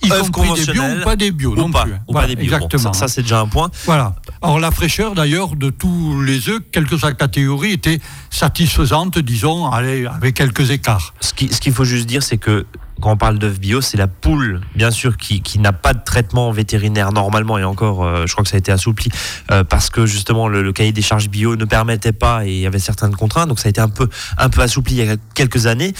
Y 0.01 0.09
compris 0.31 0.65
des 0.65 0.71
bio 0.71 0.83
ou 0.83 1.03
pas 1.03 1.15
des 1.15 1.31
bio 1.31 1.51
ou 1.51 1.55
non 1.55 1.71
pas, 1.71 1.83
plus. 1.83 1.93
hein. 1.93 1.99
ou 2.07 2.13
Voilà, 2.13 2.27
pas 2.27 2.35
des 2.35 2.41
bio. 2.41 2.49
Bon, 2.51 2.55
Exactement. 2.55 2.93
ça, 2.93 2.99
ça, 3.01 3.07
c'est 3.07 3.21
déjà 3.21 3.41
un 3.41 3.47
point. 3.47 3.69
Voilà. 3.85 4.15
Alors 4.41 4.59
la 4.59 4.71
fraîcheur 4.71 5.15
d'ailleurs 5.15 5.57
de 5.57 5.69
tous 5.69 6.21
les 6.21 6.47
œufs, 6.47 6.61
quelle 6.71 6.85
que 6.85 6.95
soit 6.97 7.09
la 7.09 7.15
catégorie, 7.15 7.73
était 7.73 7.99
satisfaisante, 8.29 9.19
disons, 9.19 9.65
avec 9.69 10.33
quelques 10.35 10.71
écarts. 10.71 11.13
Ce 11.19 11.33
qui- 11.33 11.53
ce 11.53 11.59
qu'il 11.59 11.73
faut 11.73 11.83
juste 11.83 12.05
dire, 12.07 12.23
c'est 12.23 12.37
que 12.37 12.65
quand 13.01 13.11
on 13.11 13.17
parle 13.17 13.37
d'œufs 13.37 13.59
bio, 13.59 13.81
c'est 13.81 13.97
la 13.97 14.07
poule, 14.07 14.61
bien 14.75 14.91
sûr, 14.91 15.17
qui, 15.17 15.41
qui 15.41 15.59
n'a 15.59 15.73
pas 15.73 15.93
de 15.93 16.01
traitement 16.05 16.51
vétérinaire 16.51 17.11
normalement, 17.11 17.57
et 17.57 17.65
encore, 17.65 18.05
euh, 18.05 18.25
je 18.27 18.31
crois 18.31 18.43
que 18.45 18.49
ça 18.49 18.55
a 18.55 18.59
été 18.59 18.71
assoupli, 18.71 19.11
euh, 19.51 19.65
parce 19.65 19.89
que 19.89 20.05
justement 20.05 20.47
le, 20.47 20.63
le 20.63 20.71
cahier 20.71 20.93
des 20.93 21.01
charges 21.01 21.29
bio 21.29 21.57
ne 21.57 21.65
permettait 21.65 22.13
pas 22.13 22.45
et 22.45 22.51
il 22.53 22.59
y 22.61 22.65
avait 22.65 22.79
certaines 22.79 23.15
contraintes, 23.15 23.49
donc 23.49 23.59
ça 23.59 23.67
a 23.67 23.71
été 23.71 23.81
un 23.81 23.89
peu, 23.89 24.07
un 24.37 24.49
peu 24.49 24.61
assoupli 24.61 24.95
il 24.95 25.05
y 25.05 25.09
a 25.09 25.15
quelques 25.33 25.65
années. 25.67 25.93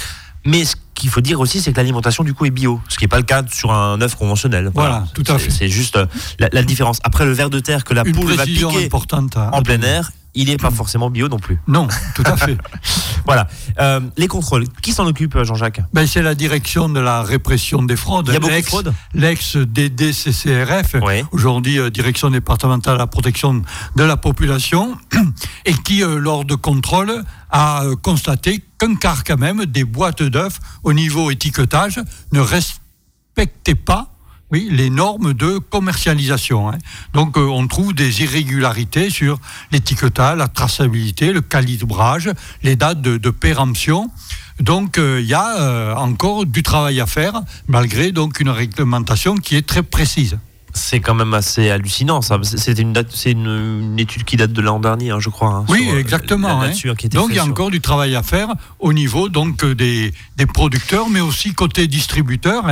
Mais 0.46 0.64
ce 0.64 0.76
qu'il 1.00 1.10
faut 1.10 1.22
dire 1.22 1.40
aussi, 1.40 1.60
c'est 1.62 1.72
que 1.72 1.78
l'alimentation 1.78 2.24
du 2.24 2.34
coup 2.34 2.46
est 2.46 2.52
bio, 2.52 2.80
ce 2.90 2.98
qui 2.98 3.04
n'est 3.06 3.08
pas 3.10 3.18
le 3.18 3.24
cas 3.24 3.44
sur 3.52 3.72
un 3.72 4.00
œuf 4.02 4.16
conventionnel. 4.16 4.72
Voilà, 4.76 5.06
tout 5.16 5.24
à 5.28 5.40
fait. 5.40 5.50
C'est 5.50 5.70
juste 5.70 5.96
euh, 5.98 6.06
la, 6.40 6.50
la 6.52 6.64
différence. 6.64 7.00
Après, 7.04 7.26
le 7.26 7.32
ver 7.32 7.50
de 7.50 7.60
terre 7.60 7.84
que 7.84 7.94
la 7.94 8.04
Une 8.06 8.14
poule 8.14 8.34
va 8.34 8.44
piquer 8.46 8.86
importante. 8.86 9.36
à- 9.38 9.50
en 9.54 9.62
plein 9.64 9.82
air, 9.82 10.12
il 10.36 10.48
n'est 10.50 10.58
pas 10.58 10.70
forcément 10.70 11.10
bio 11.10 11.28
non 11.28 11.40
plus. 11.40 11.60
Non, 11.68 11.88
tout 12.16 12.24
à 12.26 12.38
fait. 12.38 12.58
Voilà. 13.26 13.48
Euh, 13.80 14.00
les 14.18 14.28
contrôles, 14.28 14.66
qui 14.82 14.92
s'en 14.92 15.06
occupe, 15.06 15.38
Jean-Jacques? 15.44 15.82
Ben, 15.94 16.08
c'est 16.08 16.24
la 16.24 16.34
direction 16.34 16.90
de 16.90 17.00
la 17.00 17.22
répression 17.22 17.84
des 17.84 17.96
fraudes. 17.96 18.28
Il 18.30 18.34
y 18.34 18.38
a 18.38 18.40
beaucoup 18.40 18.56
de 18.56 18.62
fraudes? 18.66 18.94
L'ex-DDCCRF, 19.14 20.96
Oui. 21.04 21.24
aujourd'hui 21.32 21.78
euh, 21.80 21.90
direction 21.92 22.30
départementale 22.32 22.96
de 22.96 23.00
la 23.00 23.08
protection 23.08 23.62
de 23.96 24.04
la 24.04 24.18
population, 24.18 24.98
et 25.66 25.74
qui, 25.74 26.02
euh, 26.04 26.18
lors 26.18 26.44
de 26.46 26.56
contrôle, 26.56 27.24
a 27.50 27.84
euh, 27.84 27.96
constaté 27.96 28.64
qu'un 28.78 28.96
quart 28.96 29.24
quand 29.24 29.38
même 29.38 29.66
des 29.66 29.84
boîtes 29.84 30.24
d'œufs 30.24 30.60
au 30.84 30.94
niveau 30.94 31.32
étiquetage 31.32 32.00
ne 32.32 32.40
respectaient 32.40 33.76
pas 33.76 34.14
les 34.52 34.90
normes 34.90 35.34
de 35.34 35.60
commercialisation. 35.60 36.70
hein. 36.72 36.78
Donc 37.14 37.38
euh, 37.38 37.42
on 37.42 37.68
trouve 37.68 37.94
des 37.94 38.24
irrégularités 38.24 39.10
sur 39.12 39.40
l'étiquetage, 39.72 40.38
la 40.38 40.48
traçabilité, 40.48 41.32
le 41.34 41.42
calibrage, 41.42 42.32
les 42.64 42.76
dates 42.76 43.02
de, 43.02 43.30
péremption. 43.30 44.10
Donc 44.60 44.98
euh, 44.98 45.22
il 45.22 45.28
y 45.28 45.36
a 45.36 45.96
encore 46.00 46.46
du 46.46 46.64
travail 46.64 47.00
à 47.00 47.06
faire, 47.06 47.42
malgré 47.68 48.10
une 48.10 48.50
réglementation 48.50 49.36
qui 49.36 49.56
est 49.56 49.68
très 49.68 49.84
précise. 49.84 50.40
C'est 50.80 51.02
quand 51.02 51.14
même 51.14 51.34
assez 51.34 51.70
hallucinant, 51.70 52.22
ça. 52.22 52.40
C'est- 52.44 52.80
une, 52.80 53.96
étude 54.00 54.24
qui 54.24 54.38
date 54.38 54.54
de 54.54 54.62
l'an 54.62 54.80
dernier, 54.80 55.12
hein, 55.12 55.20
je 55.20 55.30
crois. 55.30 55.50
hein, 55.50 55.66
Oui, 55.68 55.90
euh, 55.92 56.00
exactement. 56.00 56.62
hein. 56.62 56.72
Donc 57.10 57.28
il 57.30 57.36
y 57.36 57.40
a 57.40 57.44
sur- 57.44 57.52
encore 57.52 57.70
du 57.70 57.82
travail 57.82 58.16
à 58.16 58.24
faire 58.24 58.48
au 58.80 58.94
niveau 58.94 59.28
donc 59.30 59.66
des, 59.66 60.14
des 60.38 60.46
producteurs, 60.46 61.10
mais 61.10 61.20
aussi 61.20 61.54
côté 61.54 61.88
distributeurs. 61.88 62.66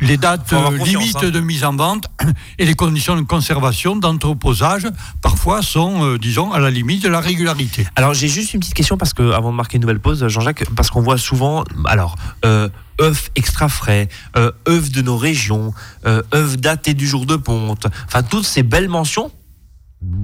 Les 0.00 0.16
dates 0.18 0.52
euh, 0.52 0.70
limites 0.84 1.24
de 1.24 1.40
mise 1.40 1.64
en 1.64 1.74
vente 1.74 2.06
et 2.58 2.66
les 2.66 2.74
conditions 2.74 3.16
de 3.16 3.22
conservation, 3.22 3.96
d'entreposage, 3.96 4.86
parfois 5.22 5.62
sont, 5.62 6.04
euh, 6.04 6.18
disons, 6.18 6.52
à 6.52 6.58
la 6.58 6.70
limite 6.70 7.02
de 7.02 7.08
la 7.08 7.20
régularité. 7.20 7.86
Alors 7.96 8.12
j'ai 8.14 8.28
juste 8.28 8.52
une 8.54 8.60
petite 8.60 8.74
question 8.74 8.96
parce 8.98 9.14
que 9.14 9.32
avant 9.32 9.50
de 9.50 9.56
marquer 9.56 9.76
une 9.76 9.82
nouvelle 9.82 10.00
pause, 10.00 10.26
Jean-Jacques, 10.28 10.64
parce 10.76 10.90
qu'on 10.90 11.00
voit 11.02 11.18
souvent, 11.18 11.64
alors 11.86 12.16
euh, 12.44 12.68
œufs 13.00 13.30
extra 13.36 13.68
frais, 13.68 14.08
euh, 14.36 14.52
œufs 14.68 14.90
de 14.90 15.02
nos 15.02 15.16
régions, 15.16 15.72
euh, 16.06 16.22
œufs 16.34 16.56
datés 16.56 16.94
du 16.94 17.06
jour 17.06 17.26
de 17.26 17.36
ponte, 17.46 17.86
enfin 18.06 18.24
toutes 18.24 18.44
ces 18.44 18.64
belles 18.64 18.88
mentions. 18.88 19.30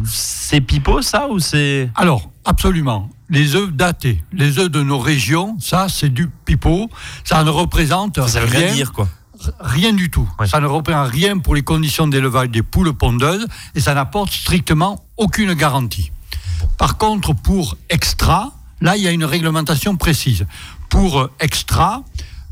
C'est 0.04 0.61
pipeau 0.61 1.02
ça 1.02 1.28
ou 1.28 1.38
c'est 1.38 1.88
Alors, 1.94 2.30
absolument. 2.44 3.08
Les 3.30 3.54
œufs 3.54 3.72
datés, 3.72 4.22
les 4.32 4.58
œufs 4.58 4.70
de 4.70 4.82
nos 4.82 4.98
régions, 4.98 5.56
ça 5.61 5.87
c'est 5.88 6.08
du 6.08 6.28
pipeau. 6.44 6.90
Ça 7.24 7.42
ne 7.44 7.50
représente 7.50 8.20
ça 8.28 8.40
veut 8.40 8.58
rien 8.58 8.74
dire 8.74 8.92
quoi 8.92 9.08
Rien 9.61 9.92
du 9.92 10.11
tout. 10.11 10.28
Ouais. 10.38 10.46
Ça 10.46 10.61
ne 10.61 10.66
représente 10.66 11.11
rien 11.11 11.38
pour 11.38 11.54
les 11.54 11.62
conditions 11.62 12.06
d'élevage 12.06 12.50
des 12.50 12.62
poules 12.62 12.92
pondeuses 12.92 13.46
et 13.74 13.80
ça 13.80 13.94
n'apporte 13.94 14.32
strictement 14.32 15.04
aucune 15.16 15.54
garantie. 15.54 16.12
Par 16.78 16.96
contre, 16.96 17.32
pour 17.32 17.76
extra, 17.88 18.52
là, 18.80 18.96
il 18.96 19.02
y 19.02 19.08
a 19.08 19.11
une 19.11 19.24
réglementation 19.24 19.96
précise. 19.96 20.46
Pour 20.90 21.20
euh, 21.20 21.30
extra, 21.40 22.04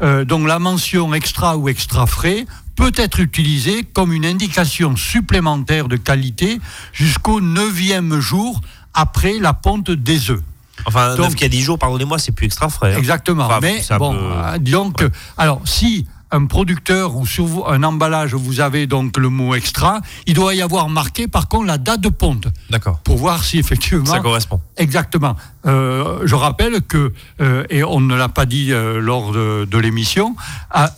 euh, 0.02 0.24
donc 0.24 0.46
la 0.48 0.59
mention 0.59 1.12
extra 1.14 1.56
ou 1.56 1.68
extra 1.68 2.06
frais 2.06 2.46
peut 2.80 2.92
être 2.96 3.20
utilisée 3.20 3.84
comme 3.84 4.10
une 4.10 4.24
indication 4.24 4.96
supplémentaire 4.96 5.86
de 5.86 5.96
qualité 5.98 6.58
jusqu'au 6.94 7.42
neuvième 7.42 8.20
jour 8.20 8.62
après 8.94 9.34
la 9.38 9.52
ponte 9.52 9.90
des 9.90 10.30
œufs. 10.30 10.40
Enfin, 10.86 11.14
Donc- 11.14 11.26
œuf 11.26 11.34
qui 11.34 11.44
a 11.44 11.48
10 11.50 11.60
jours, 11.60 11.78
pardonnez-moi, 11.78 12.18
c'est 12.18 12.32
plus 12.32 12.46
extra 12.46 12.70
frais. 12.70 12.94
hein. 12.94 12.98
Exactement. 12.98 13.44
Enfin, 13.44 13.58
Mais 13.60 13.82
bon, 13.98 14.14
peu- 14.14 14.18
euh, 14.22 14.58
disons 14.58 14.92
que, 14.92 15.10
alors 15.36 15.60
si 15.66 16.06
un 16.32 16.46
producteur 16.46 17.16
ou 17.16 17.26
sur 17.26 17.68
un 17.70 17.82
emballage 17.82 18.34
vous 18.34 18.60
avez 18.60 18.86
donc 18.86 19.16
le 19.16 19.28
mot 19.28 19.54
extra, 19.54 20.00
il 20.26 20.34
doit 20.34 20.54
y 20.54 20.62
avoir 20.62 20.88
marqué 20.88 21.26
par 21.28 21.48
contre 21.48 21.66
la 21.66 21.78
date 21.78 22.00
de 22.00 22.08
ponte 22.08 22.46
D'accord. 22.70 22.98
pour 23.00 23.16
voir 23.16 23.42
si 23.44 23.58
effectivement 23.58 24.04
Ça 24.06 24.20
correspond. 24.20 24.60
Exactement. 24.76 25.36
Euh, 25.66 26.20
je 26.24 26.34
rappelle 26.34 26.80
que, 26.82 27.12
euh, 27.40 27.64
et 27.70 27.82
on 27.84 28.00
ne 28.00 28.14
l'a 28.14 28.28
pas 28.28 28.46
dit 28.46 28.72
euh, 28.72 29.00
lors 29.00 29.32
de, 29.32 29.66
de 29.70 29.78
l'émission, 29.78 30.36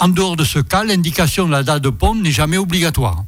en 0.00 0.08
dehors 0.08 0.36
de 0.36 0.44
ce 0.44 0.58
cas, 0.58 0.84
l'indication 0.84 1.46
de 1.46 1.52
la 1.52 1.62
date 1.62 1.82
de 1.82 1.90
ponte 1.90 2.20
n'est 2.22 2.30
jamais 2.30 2.58
obligatoire. 2.58 3.24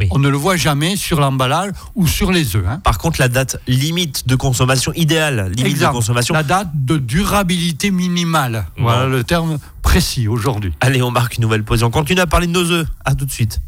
Oui. 0.00 0.08
On 0.10 0.18
ne 0.18 0.30
le 0.30 0.38
voit 0.38 0.56
jamais 0.56 0.96
sur 0.96 1.20
l'emballage 1.20 1.70
ou 1.94 2.06
sur 2.06 2.32
les 2.32 2.56
œufs. 2.56 2.64
hein. 2.66 2.80
Par 2.82 2.96
contre, 2.96 3.20
la 3.20 3.28
date 3.28 3.58
limite 3.68 4.26
de 4.26 4.36
consommation 4.36 4.90
idéale, 4.94 5.52
limite 5.54 5.78
de 5.78 5.86
consommation. 5.86 6.32
La 6.34 6.42
date 6.42 6.68
de 6.74 6.96
durabilité 6.96 7.90
minimale. 7.90 8.64
Voilà 8.78 9.06
le 9.06 9.22
terme 9.22 9.58
précis 9.92 10.26
aujourd'hui. 10.26 10.72
Allez, 10.80 11.02
on 11.02 11.10
marque 11.10 11.36
une 11.36 11.42
nouvelle 11.42 11.64
pause. 11.64 11.82
On 11.82 11.90
continue 11.90 12.22
à 12.22 12.26
parler 12.26 12.46
de 12.46 12.52
nos 12.52 12.70
œufs. 12.70 12.86
À 13.04 13.14
tout 13.14 13.26
de 13.26 13.30
suite. 13.30 13.60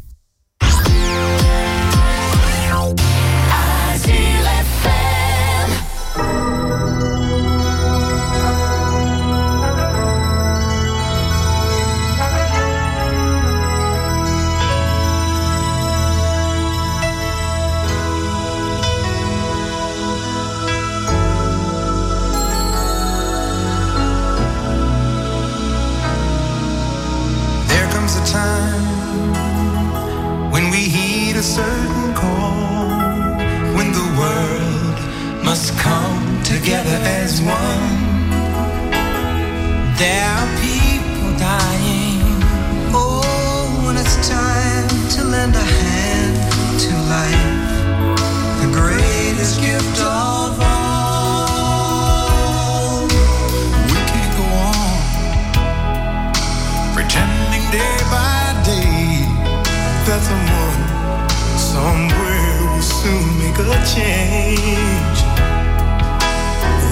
Change. 63.85 65.19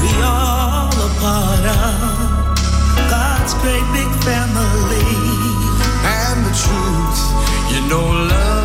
We 0.02 0.12
all 0.22 0.94
a 0.94 1.10
part 1.20 1.66
of 1.66 2.54
God's 3.10 3.54
great 3.62 3.88
big 3.98 4.12
family. 4.22 5.10
And 6.06 6.46
the 6.46 6.54
truth, 6.54 7.22
you 7.74 7.82
know, 7.90 8.06
love 8.06 8.63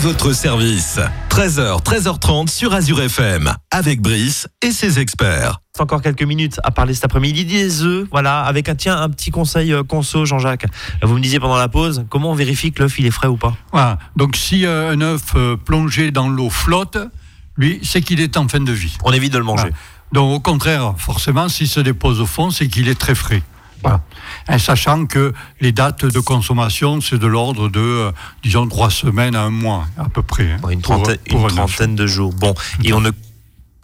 votre 0.00 0.32
service. 0.32 0.98
13h, 1.28 1.82
13h30 1.82 2.48
sur 2.48 2.72
Azure 2.72 3.02
FM. 3.02 3.52
Avec 3.70 4.00
Brice 4.00 4.48
et 4.62 4.70
ses 4.70 4.98
experts. 4.98 5.60
Encore 5.78 6.00
quelques 6.00 6.22
minutes 6.22 6.58
à 6.64 6.70
parler 6.70 6.94
cet 6.94 7.04
après-midi 7.04 7.44
des 7.44 7.82
œufs. 7.82 8.08
Voilà, 8.10 8.40
avec 8.40 8.70
un 8.70 8.74
tiens 8.76 8.98
un 8.98 9.10
petit 9.10 9.30
conseil 9.30 9.74
euh, 9.74 9.82
conso, 9.82 10.24
Jean-Jacques. 10.24 10.64
Vous 11.02 11.14
me 11.14 11.20
disiez 11.20 11.38
pendant 11.38 11.58
la 11.58 11.68
pause, 11.68 12.06
comment 12.08 12.30
on 12.30 12.34
vérifie 12.34 12.72
que 12.72 12.82
l'œuf 12.82 12.98
il 12.98 13.04
est 13.04 13.10
frais 13.10 13.28
ou 13.28 13.36
pas 13.36 13.54
Voilà. 13.72 13.98
Donc 14.16 14.36
si 14.36 14.64
euh, 14.64 14.92
un 14.92 15.00
œuf 15.02 15.34
euh, 15.36 15.56
plongé 15.56 16.10
dans 16.10 16.30
l'eau 16.30 16.48
flotte, 16.48 16.96
lui, 17.58 17.78
c'est 17.82 18.00
qu'il 18.00 18.20
est 18.20 18.38
en 18.38 18.48
fin 18.48 18.60
de 18.60 18.72
vie. 18.72 18.96
On 19.04 19.12
évite 19.12 19.34
de 19.34 19.38
le 19.38 19.44
manger. 19.44 19.64
Voilà. 19.64 19.76
Donc 20.12 20.34
au 20.34 20.40
contraire, 20.40 20.94
forcément, 20.96 21.50
s'il 21.50 21.68
se 21.68 21.80
dépose 21.80 22.22
au 22.22 22.26
fond, 22.26 22.50
c'est 22.50 22.68
qu'il 22.68 22.88
est 22.88 22.98
très 22.98 23.14
frais. 23.14 23.42
Voilà. 23.82 24.02
Sachant 24.58 25.06
que 25.06 25.32
les 25.60 25.72
dates 25.72 26.04
de 26.04 26.20
consommation, 26.20 27.00
c'est 27.00 27.18
de 27.18 27.26
l'ordre 27.26 27.68
de, 27.68 27.80
euh, 27.80 28.12
disons, 28.42 28.66
trois 28.68 28.90
semaines 28.90 29.34
à 29.34 29.42
un 29.42 29.50
mois, 29.50 29.86
à 29.96 30.08
peu 30.08 30.22
près. 30.22 30.52
hein, 30.52 30.58
Bon, 30.60 30.68
une 30.70 30.80
pour- 30.82 30.96
trentaine, 30.96 31.18
pour 31.30 31.48
une 31.48 31.54
trentaine 31.54 31.94
de 31.96 32.06
jours. 32.06 32.32
Bon, 32.34 32.54
et 32.84 32.92
on 32.92 33.00
ne, 33.00 33.10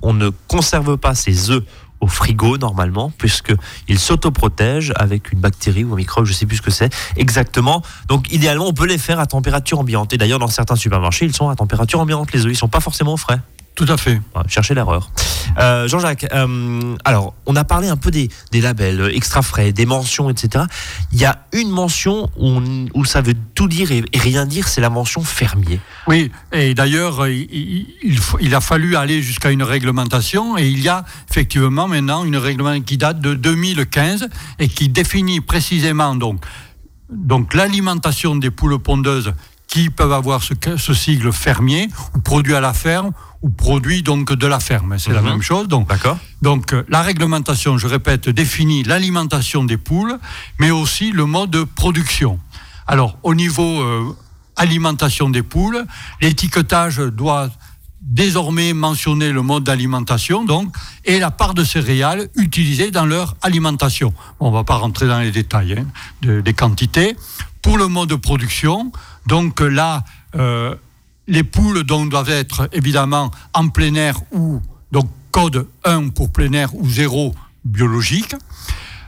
on 0.02 0.12
ne 0.12 0.28
conserve 0.48 0.96
pas 0.98 1.14
ces 1.14 1.50
œufs 1.50 1.62
au 2.00 2.08
frigo 2.08 2.58
normalement, 2.58 3.10
puisque 3.16 3.54
ils 3.88 3.98
s'autoprotègent 3.98 4.92
avec 4.96 5.32
une 5.32 5.40
bactérie 5.40 5.82
ou 5.82 5.94
un 5.94 5.96
microbe, 5.96 6.26
je 6.26 6.34
sais 6.34 6.44
plus 6.44 6.58
ce 6.58 6.62
que 6.62 6.70
c'est 6.70 6.92
exactement. 7.16 7.82
Donc 8.08 8.30
idéalement, 8.30 8.66
on 8.66 8.74
peut 8.74 8.86
les 8.86 8.98
faire 8.98 9.18
à 9.18 9.24
température 9.26 9.78
ambiante. 9.78 10.12
Et 10.12 10.18
d'ailleurs, 10.18 10.38
dans 10.38 10.46
certains 10.48 10.76
supermarchés, 10.76 11.24
ils 11.24 11.34
sont 11.34 11.48
à 11.48 11.56
température 11.56 11.98
ambiante 12.00 12.32
les 12.32 12.44
œufs. 12.44 12.52
Ils 12.52 12.56
sont 12.56 12.68
pas 12.68 12.80
forcément 12.80 13.16
frais. 13.16 13.40
Tout 13.76 13.86
à 13.88 13.96
fait. 13.98 14.20
Voilà, 14.32 14.48
cherchez 14.48 14.74
l'erreur. 14.74 15.10
Euh, 15.58 15.86
Jean-Jacques, 15.86 16.26
euh, 16.32 16.96
alors 17.04 17.34
on 17.46 17.54
a 17.56 17.64
parlé 17.64 17.88
un 17.88 17.96
peu 17.96 18.10
des, 18.10 18.28
des 18.50 18.60
labels 18.62 19.00
euh, 19.00 19.14
extra 19.14 19.42
frais, 19.42 19.72
des 19.72 19.84
mentions, 19.86 20.28
etc. 20.30 20.64
Il 21.12 21.18
y 21.20 21.24
a 21.26 21.44
une 21.52 21.70
mention 21.70 22.30
où, 22.36 22.48
on- 22.48 22.86
où 22.94 23.04
ça 23.04 23.20
veut 23.20 23.34
tout 23.54 23.68
dire 23.68 23.92
et, 23.92 24.02
et 24.12 24.18
rien 24.18 24.46
dire, 24.46 24.66
c'est 24.68 24.80
la 24.80 24.88
mention 24.90 25.22
fermier. 25.22 25.78
Oui, 26.08 26.30
et 26.52 26.72
d'ailleurs, 26.74 27.26
il, 27.28 28.54
a 28.54 28.60
fallu 28.60 28.96
aller 28.96 29.20
jusqu'à 29.22 29.50
une 29.50 29.62
réglementation, 29.62 30.56
et 30.58 30.66
il 30.68 30.80
y 30.80 30.88
a 30.88 31.04
effectivement 31.30 31.86
maintenant 31.86 32.24
une 32.24 32.36
réglementation 32.36 32.82
qui 32.84 32.96
date 32.96 33.20
de 33.20 33.34
2015 33.34 34.28
et 34.58 34.68
qui 34.68 34.88
définit 34.88 35.40
précisément 35.42 36.16
donc, 36.16 36.42
donc 37.10 37.52
l'alimentation 37.54 38.36
des 38.36 38.50
poules 38.50 38.78
pondeuses 38.78 39.32
qui 39.76 39.90
peuvent 39.90 40.12
avoir 40.12 40.42
ce, 40.42 40.54
ce 40.78 40.94
sigle 40.94 41.30
fermier, 41.32 41.88
ou 42.14 42.20
produit 42.20 42.54
à 42.54 42.60
la 42.60 42.72
ferme, 42.72 43.10
ou 43.42 43.50
produit 43.50 44.02
donc 44.02 44.32
de 44.32 44.46
la 44.46 44.58
ferme. 44.58 44.98
C'est 44.98 45.12
la 45.12 45.20
Mhm. 45.20 45.28
même 45.28 45.42
chose. 45.42 45.68
Donc, 45.68 45.86
D'accord 45.88 46.18
donc 46.40 46.72
euh, 46.72 46.82
la 46.88 47.02
réglementation, 47.02 47.76
je 47.76 47.86
répète, 47.86 48.28
définit 48.30 48.84
l'alimentation 48.84 49.64
des 49.64 49.76
poules, 49.76 50.18
mais 50.58 50.70
aussi 50.70 51.12
le 51.12 51.26
mode 51.26 51.50
de 51.50 51.64
production. 51.64 52.38
Alors 52.86 53.18
au 53.22 53.34
niveau 53.34 53.82
euh, 53.82 54.16
alimentation 54.56 55.28
des 55.28 55.42
poules, 55.42 55.84
l'étiquetage 56.22 56.96
doit 56.96 57.50
désormais 58.06 58.72
mentionner 58.72 59.32
le 59.32 59.42
mode 59.42 59.64
d'alimentation 59.64 60.44
donc 60.44 60.74
et 61.04 61.18
la 61.18 61.30
part 61.32 61.54
de 61.54 61.64
céréales 61.64 62.28
utilisée 62.36 62.90
dans 62.92 63.04
leur 63.04 63.36
alimentation. 63.42 64.14
On 64.40 64.50
va 64.52 64.62
pas 64.64 64.76
rentrer 64.76 65.06
dans 65.08 65.18
les 65.18 65.32
détails 65.32 65.74
hein, 65.78 65.86
de- 66.22 66.40
des 66.40 66.54
quantités. 66.54 67.16
Pour 67.62 67.78
le 67.78 67.88
mode 67.88 68.08
de 68.10 68.14
production, 68.14 68.92
donc 69.26 69.58
là, 69.60 70.04
euh, 70.36 70.74
les 71.26 71.42
poules 71.42 71.82
doivent 71.82 72.30
être 72.30 72.68
évidemment 72.72 73.32
en 73.52 73.68
plein 73.68 73.94
air 73.96 74.16
ou 74.32 74.60
donc 74.92 75.10
code 75.32 75.66
1 75.84 76.10
pour 76.10 76.30
plein 76.30 76.52
air 76.52 76.74
ou 76.76 76.88
0 76.88 77.34
biologique. 77.64 78.36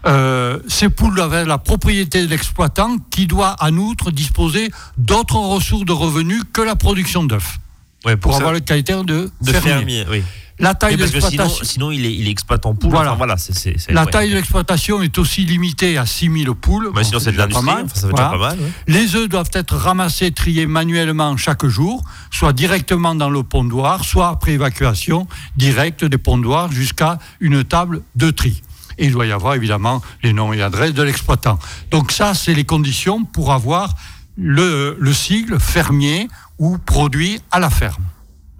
Euh, 0.06 0.58
ces 0.68 0.88
poules 0.88 1.14
doivent 1.14 1.32
avoir 1.32 1.46
la 1.46 1.58
propriété 1.58 2.22
de 2.24 2.30
l'exploitant 2.30 2.96
qui 3.10 3.26
doit 3.28 3.54
en 3.60 3.76
outre 3.76 4.10
disposer 4.10 4.70
d'autres 4.96 5.36
ressources 5.38 5.84
de 5.84 5.92
revenus 5.92 6.42
que 6.52 6.62
la 6.62 6.74
production 6.74 7.22
d'œufs 7.24 7.58
Ouais, 8.04 8.16
pour 8.16 8.32
ça- 8.32 8.38
avoir 8.38 8.52
le 8.52 8.60
caractère 8.60 9.04
de, 9.04 9.30
de 9.42 9.52
fermier. 9.52 9.68
fermier. 9.70 10.06
oui. 10.10 10.22
La 10.60 10.74
taille 10.74 10.94
Oui, 10.94 10.98
parce 11.02 11.12
que 11.12 11.20
sinon, 11.20 11.30
d'exploitation. 11.30 11.64
sinon 11.64 11.90
il, 11.92 12.04
est, 12.04 12.12
il 12.12 12.26
est 12.26 12.30
exploitant 12.32 12.74
poule. 12.74 12.90
Voilà. 12.90 13.10
Enfin, 13.10 13.16
voilà, 13.18 13.36
c'est, 13.36 13.54
c'est- 13.56 13.78
c'est- 13.78 13.92
La 13.92 14.04
ouais. 14.06 14.10
taille 14.10 14.30
de 14.30 14.34
l'exploitation 14.34 15.00
est 15.02 15.16
aussi 15.16 15.44
limitée 15.44 15.96
à 15.98 16.04
6000 16.04 16.48
poules. 16.60 16.90
Bon, 16.92 17.04
sinon, 17.04 17.20
c'est 17.20 17.30
de 17.30 17.38
l'industrie. 17.38 17.64
Enfin, 17.68 17.86
ça 17.94 18.08
Voilà. 18.08 18.30
pas 18.30 18.38
mal. 18.38 18.58
ouais. 18.58 18.66
Les 18.88 19.14
œufs 19.14 19.28
doivent 19.28 19.50
être 19.52 19.76
ramassés, 19.76 20.32
triés 20.32 20.66
manuellement 20.66 21.36
chaque 21.36 21.64
jour, 21.66 22.02
soit 22.32 22.52
directement 22.52 23.14
dans 23.14 23.30
le 23.30 23.44
pondoir, 23.44 24.04
soit 24.04 24.30
après 24.30 24.54
évacuation 24.54 25.28
directe 25.56 26.04
des 26.04 26.18
pondoirs 26.18 26.72
jusqu'à 26.72 27.20
une 27.38 27.62
table 27.62 28.02
de 28.16 28.32
tri. 28.32 28.60
Et 28.98 29.06
il 29.06 29.12
doit 29.12 29.26
y 29.26 29.32
avoir 29.32 29.54
évidemment 29.54 30.02
les 30.24 30.32
noms 30.32 30.52
et 30.52 30.60
adresses 30.60 30.92
de 30.94 31.04
l'exploitant. 31.04 31.60
Donc 31.92 32.10
ça, 32.10 32.34
c'est 32.34 32.54
les 32.54 32.64
conditions 32.64 33.22
pour 33.24 33.52
avoir 33.52 33.94
le, 34.36 34.96
le 34.98 35.12
sigle 35.12 35.60
fermier 35.60 36.28
ou 36.58 36.78
produit 36.78 37.40
à 37.50 37.58
la 37.58 37.70
ferme. 37.70 38.04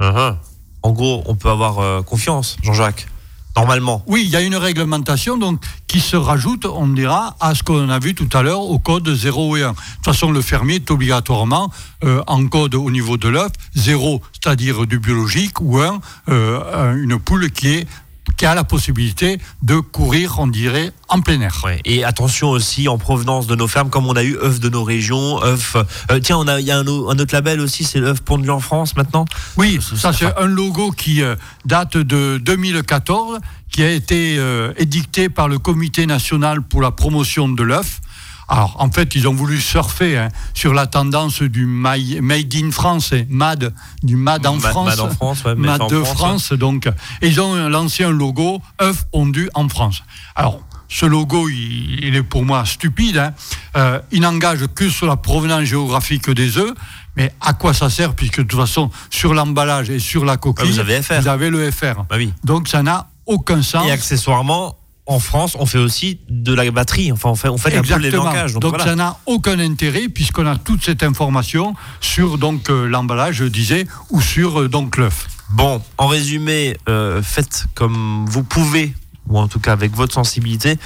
Uh-huh. 0.00 0.36
En 0.82 0.92
gros, 0.92 1.22
on 1.26 1.34
peut 1.34 1.50
avoir 1.50 1.78
euh, 1.80 2.02
confiance, 2.02 2.56
Jean-Jacques. 2.62 3.08
Normalement. 3.56 4.04
Oui, 4.06 4.22
il 4.24 4.30
y 4.30 4.36
a 4.36 4.40
une 4.40 4.54
réglementation 4.54 5.36
donc, 5.36 5.60
qui 5.88 5.98
se 5.98 6.14
rajoute, 6.14 6.64
on 6.64 6.86
dira, 6.86 7.36
à 7.40 7.56
ce 7.56 7.64
qu'on 7.64 7.88
a 7.88 7.98
vu 7.98 8.14
tout 8.14 8.28
à 8.32 8.42
l'heure 8.42 8.60
au 8.60 8.78
code 8.78 9.12
0 9.12 9.56
et 9.56 9.64
1. 9.64 9.70
De 9.70 9.74
toute 9.74 10.04
façon, 10.04 10.30
le 10.30 10.40
fermier 10.42 10.76
est 10.76 10.90
obligatoirement 10.92 11.72
euh, 12.04 12.22
en 12.28 12.46
code 12.46 12.76
au 12.76 12.88
niveau 12.90 13.16
de 13.16 13.28
l'œuf, 13.28 13.50
0, 13.74 14.22
c'est-à-dire 14.32 14.86
du 14.86 15.00
biologique, 15.00 15.60
ou 15.60 15.80
1, 15.80 16.00
euh, 16.28 16.94
une 17.02 17.18
poule 17.18 17.50
qui, 17.50 17.68
est, 17.68 17.88
qui 18.36 18.46
a 18.46 18.54
la 18.54 18.64
possibilité 18.64 19.38
de 19.62 19.78
courir, 19.80 20.36
on 20.38 20.46
dirait, 20.46 20.92
en 21.08 21.20
plein 21.20 21.40
air. 21.40 21.60
Ouais. 21.64 21.80
Et 21.84 22.04
attention 22.04 22.50
aussi 22.50 22.86
en 22.88 22.98
provenance 22.98 23.46
de 23.46 23.54
nos 23.56 23.66
fermes, 23.68 23.90
comme 23.90 24.06
on 24.06 24.14
a 24.14 24.22
eu 24.22 24.36
œufs 24.42 24.60
de 24.60 24.68
nos 24.68 24.84
régions, 24.84 25.42
œufs. 25.42 25.76
euh, 26.10 26.20
tiens, 26.20 26.36
on 26.38 26.46
a, 26.46 26.60
il 26.60 26.66
y 26.66 26.70
a 26.70 26.78
un, 26.78 26.86
au- 26.86 27.10
un 27.10 27.18
autre 27.18 27.34
label 27.34 27.60
aussi, 27.60 27.84
c'est 27.84 27.98
l'œuf 28.00 28.20
pondu 28.20 28.50
en 28.50 28.60
France 28.60 28.96
maintenant? 28.96 29.24
Oui, 29.56 29.80
ça- 29.96 30.12
c'est 30.12 30.36
un 30.38 30.46
logo 30.46 30.90
qui 30.92 31.22
euh, 31.22 31.34
date 31.64 31.96
de 31.96 32.38
2014, 32.38 33.38
qui 33.70 33.82
a 33.82 33.90
été 33.90 34.36
euh, 34.38 34.72
édicté 34.76 35.28
par 35.28 35.48
le 35.48 35.58
Comité 35.58 36.06
national 36.06 36.62
pour 36.62 36.80
la 36.82 36.90
promotion 36.90 37.48
de 37.48 37.62
l'œuf. 37.62 38.00
Alors, 38.48 38.76
en 38.78 38.90
fait, 38.90 39.14
ils 39.14 39.28
ont 39.28 39.34
voulu 39.34 39.60
surfer 39.60 40.16
hein, 40.16 40.28
sur 40.54 40.72
la 40.72 40.86
tendance 40.86 41.42
du 41.42 41.66
my- 41.66 42.20
Made 42.22 42.54
in 42.54 42.70
France, 42.70 43.12
et 43.12 43.26
MAD, 43.28 43.74
du 44.02 44.16
MAD 44.16 44.46
en 44.46 44.56
Ma- 44.56 44.70
France. 44.70 44.88
Made 44.88 45.00
en 45.00 45.10
France, 45.10 45.44
ouais, 45.44 45.54
MAD 45.54 45.82
en 45.82 45.86
de 45.88 46.02
France, 46.02 46.16
France, 46.16 46.52
donc. 46.54 46.86
Et 47.20 47.28
ils 47.28 47.40
ont 47.40 47.68
lancé 47.68 48.04
un 48.04 48.10
logo 48.10 48.60
œuf 48.80 49.04
pondu 49.12 49.50
en 49.54 49.68
France. 49.68 50.02
Alors, 50.34 50.60
ce 50.88 51.04
logo, 51.04 51.50
il, 51.50 52.02
il 52.02 52.16
est 52.16 52.22
pour 52.22 52.44
moi 52.46 52.64
stupide. 52.64 53.18
hein. 53.18 53.34
Euh, 53.76 54.00
il 54.10 54.22
n'engage 54.22 54.66
que 54.74 54.88
sur 54.88 55.06
la 55.06 55.16
provenance 55.16 55.64
géographique 55.64 56.30
des 56.30 56.56
œufs. 56.56 56.72
Mais 57.16 57.34
à 57.42 57.52
quoi 57.52 57.74
ça 57.74 57.90
sert 57.90 58.14
Puisque 58.14 58.38
de 58.38 58.44
toute 58.44 58.58
façon, 58.58 58.90
sur 59.10 59.34
l'emballage 59.34 59.90
et 59.90 59.98
sur 59.98 60.24
la 60.24 60.38
coquille, 60.38 60.68
Ah, 60.70 60.72
vous 60.72 60.78
avez 60.78 61.02
FR. 61.02 61.20
vous 61.20 61.28
avez 61.28 61.50
le 61.50 61.70
FR. 61.70 62.04
Bah 62.08 62.16
oui. 62.16 62.32
Donc 62.44 62.68
ça 62.68 62.82
n'a 62.82 63.08
aucun 63.26 63.60
sens. 63.60 63.86
Et 63.86 63.90
accessoirement, 63.90 64.78
en 65.08 65.18
France, 65.18 65.56
on 65.58 65.66
fait 65.66 65.78
aussi 65.78 66.20
de 66.28 66.54
la 66.54 66.70
batterie. 66.70 67.10
Enfin, 67.10 67.30
on 67.30 67.34
fait, 67.34 67.48
on 67.48 67.58
fait 67.58 67.76
un 67.76 67.82
peu 67.82 67.98
les 67.98 68.08
Exactement. 68.08 68.24
Donc, 68.32 68.60
Donc, 68.60 68.70
voilà. 68.70 68.84
ça 68.84 68.94
n'a 68.94 69.18
aucun 69.26 69.58
intérêt 69.58 70.08
puisqu'on 70.08 70.46
a 70.46 70.56
toute 70.56 70.84
cette 70.84 71.02
information 71.02 71.74
sur 72.00 72.38
donc 72.38 72.70
euh, 72.70 72.86
l'emballage, 72.86 73.36
je 73.36 73.44
disais, 73.44 73.86
ou 74.10 74.20
sur 74.20 74.60
euh, 74.60 74.68
donc 74.68 74.96
l'œuf. 74.96 75.26
Bon, 75.50 75.82
en 75.96 76.06
résumé, 76.06 76.76
euh, 76.88 77.22
faites 77.22 77.66
comme 77.74 78.26
vous 78.28 78.44
pouvez 78.44 78.94
ou 79.28 79.38
en 79.38 79.48
tout 79.48 79.60
cas 79.60 79.72
avec 79.72 79.94
votre 79.94 80.14
sensibilité. 80.14 80.78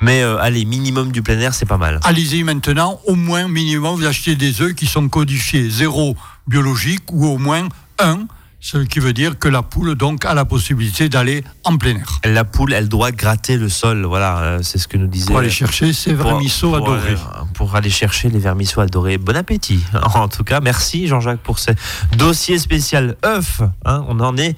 Mais 0.00 0.22
euh, 0.22 0.38
allez, 0.38 0.64
minimum 0.64 1.12
du 1.12 1.22
plein 1.22 1.38
air, 1.38 1.54
c'est 1.54 1.66
pas 1.66 1.78
mal. 1.78 2.00
Allez-y 2.02 2.42
maintenant, 2.42 3.00
au 3.06 3.14
moins 3.14 3.48
minimum, 3.48 3.96
vous 3.96 4.06
achetez 4.06 4.36
des 4.36 4.60
œufs 4.60 4.74
qui 4.74 4.86
sont 4.86 5.08
codifiés 5.08 5.68
zéro 5.70 6.16
biologique 6.46 7.04
ou 7.12 7.26
au 7.26 7.38
moins 7.38 7.68
1, 7.98 8.26
ce 8.66 8.78
qui 8.78 8.98
veut 8.98 9.12
dire 9.12 9.38
que 9.38 9.46
la 9.46 9.60
poule 9.60 9.94
donc 9.94 10.24
a 10.24 10.32
la 10.32 10.46
possibilité 10.46 11.10
d'aller 11.10 11.44
en 11.64 11.76
plein 11.76 11.96
air. 11.96 12.20
La 12.24 12.44
poule, 12.44 12.72
elle 12.72 12.88
doit 12.88 13.12
gratter 13.12 13.58
le 13.58 13.68
sol. 13.68 14.06
Voilà, 14.06 14.38
euh, 14.38 14.58
c'est 14.62 14.78
ce 14.78 14.88
que 14.88 14.96
nous 14.96 15.06
disait. 15.06 15.26
Pour 15.26 15.36
aller 15.38 15.50
chercher 15.50 15.92
ses 15.92 16.14
vermisseaux 16.14 16.74
adorés. 16.74 17.08
aller- 17.08 17.18
pour 17.52 17.76
aller 17.76 17.90
chercher 17.90 18.30
les 18.30 18.38
vermisseaux 18.38 18.80
adorés. 18.80 19.18
Bon 19.18 19.36
appétit. 19.36 19.84
En 20.14 20.28
tout 20.28 20.44
cas, 20.44 20.60
merci 20.60 21.06
Jean-Jacques 21.08 21.40
pour 21.42 21.58
ce 21.58 21.72
dossier 22.16 22.58
spécial 22.58 23.16
œuf. 23.22 23.60
hein. 23.84 24.02
on 24.08 24.18
en 24.20 24.34
est 24.38 24.56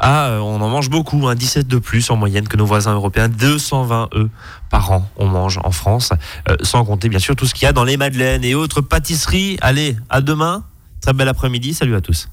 à, 0.00 0.28
euh, 0.30 0.38
on 0.38 0.58
en 0.62 0.68
mange 0.70 0.88
beaucoup, 0.88 1.28
hein, 1.28 1.34
17 1.34 1.68
de 1.68 1.76
plus 1.78 2.08
en 2.10 2.16
moyenne 2.16 2.48
que 2.48 2.56
nos 2.56 2.64
voisins 2.66 2.94
européens, 2.94 3.28
220 3.28 4.08
œufs 4.14 4.30
par 4.70 4.90
an 4.92 5.06
on 5.16 5.26
mange 5.26 5.60
en 5.62 5.72
France, 5.72 6.10
Euh, 6.48 6.56
sans 6.62 6.86
compter 6.86 7.10
bien 7.10 7.18
sûr 7.20 7.36
tout 7.36 7.44
ce 7.46 7.52
qu'il 7.52 7.64
y 7.64 7.68
a 7.68 7.74
dans 7.74 7.84
les 7.84 7.98
madeleines 7.98 8.44
et 8.44 8.54
autres 8.54 8.80
pâtisseries. 8.80 9.58
Allez, 9.60 9.94
à 10.08 10.22
demain. 10.22 10.64
Très 11.02 11.12
bel 11.12 11.28
après-midi. 11.28 11.74
Salut 11.74 11.94
à 11.96 12.00
tous. 12.00 12.28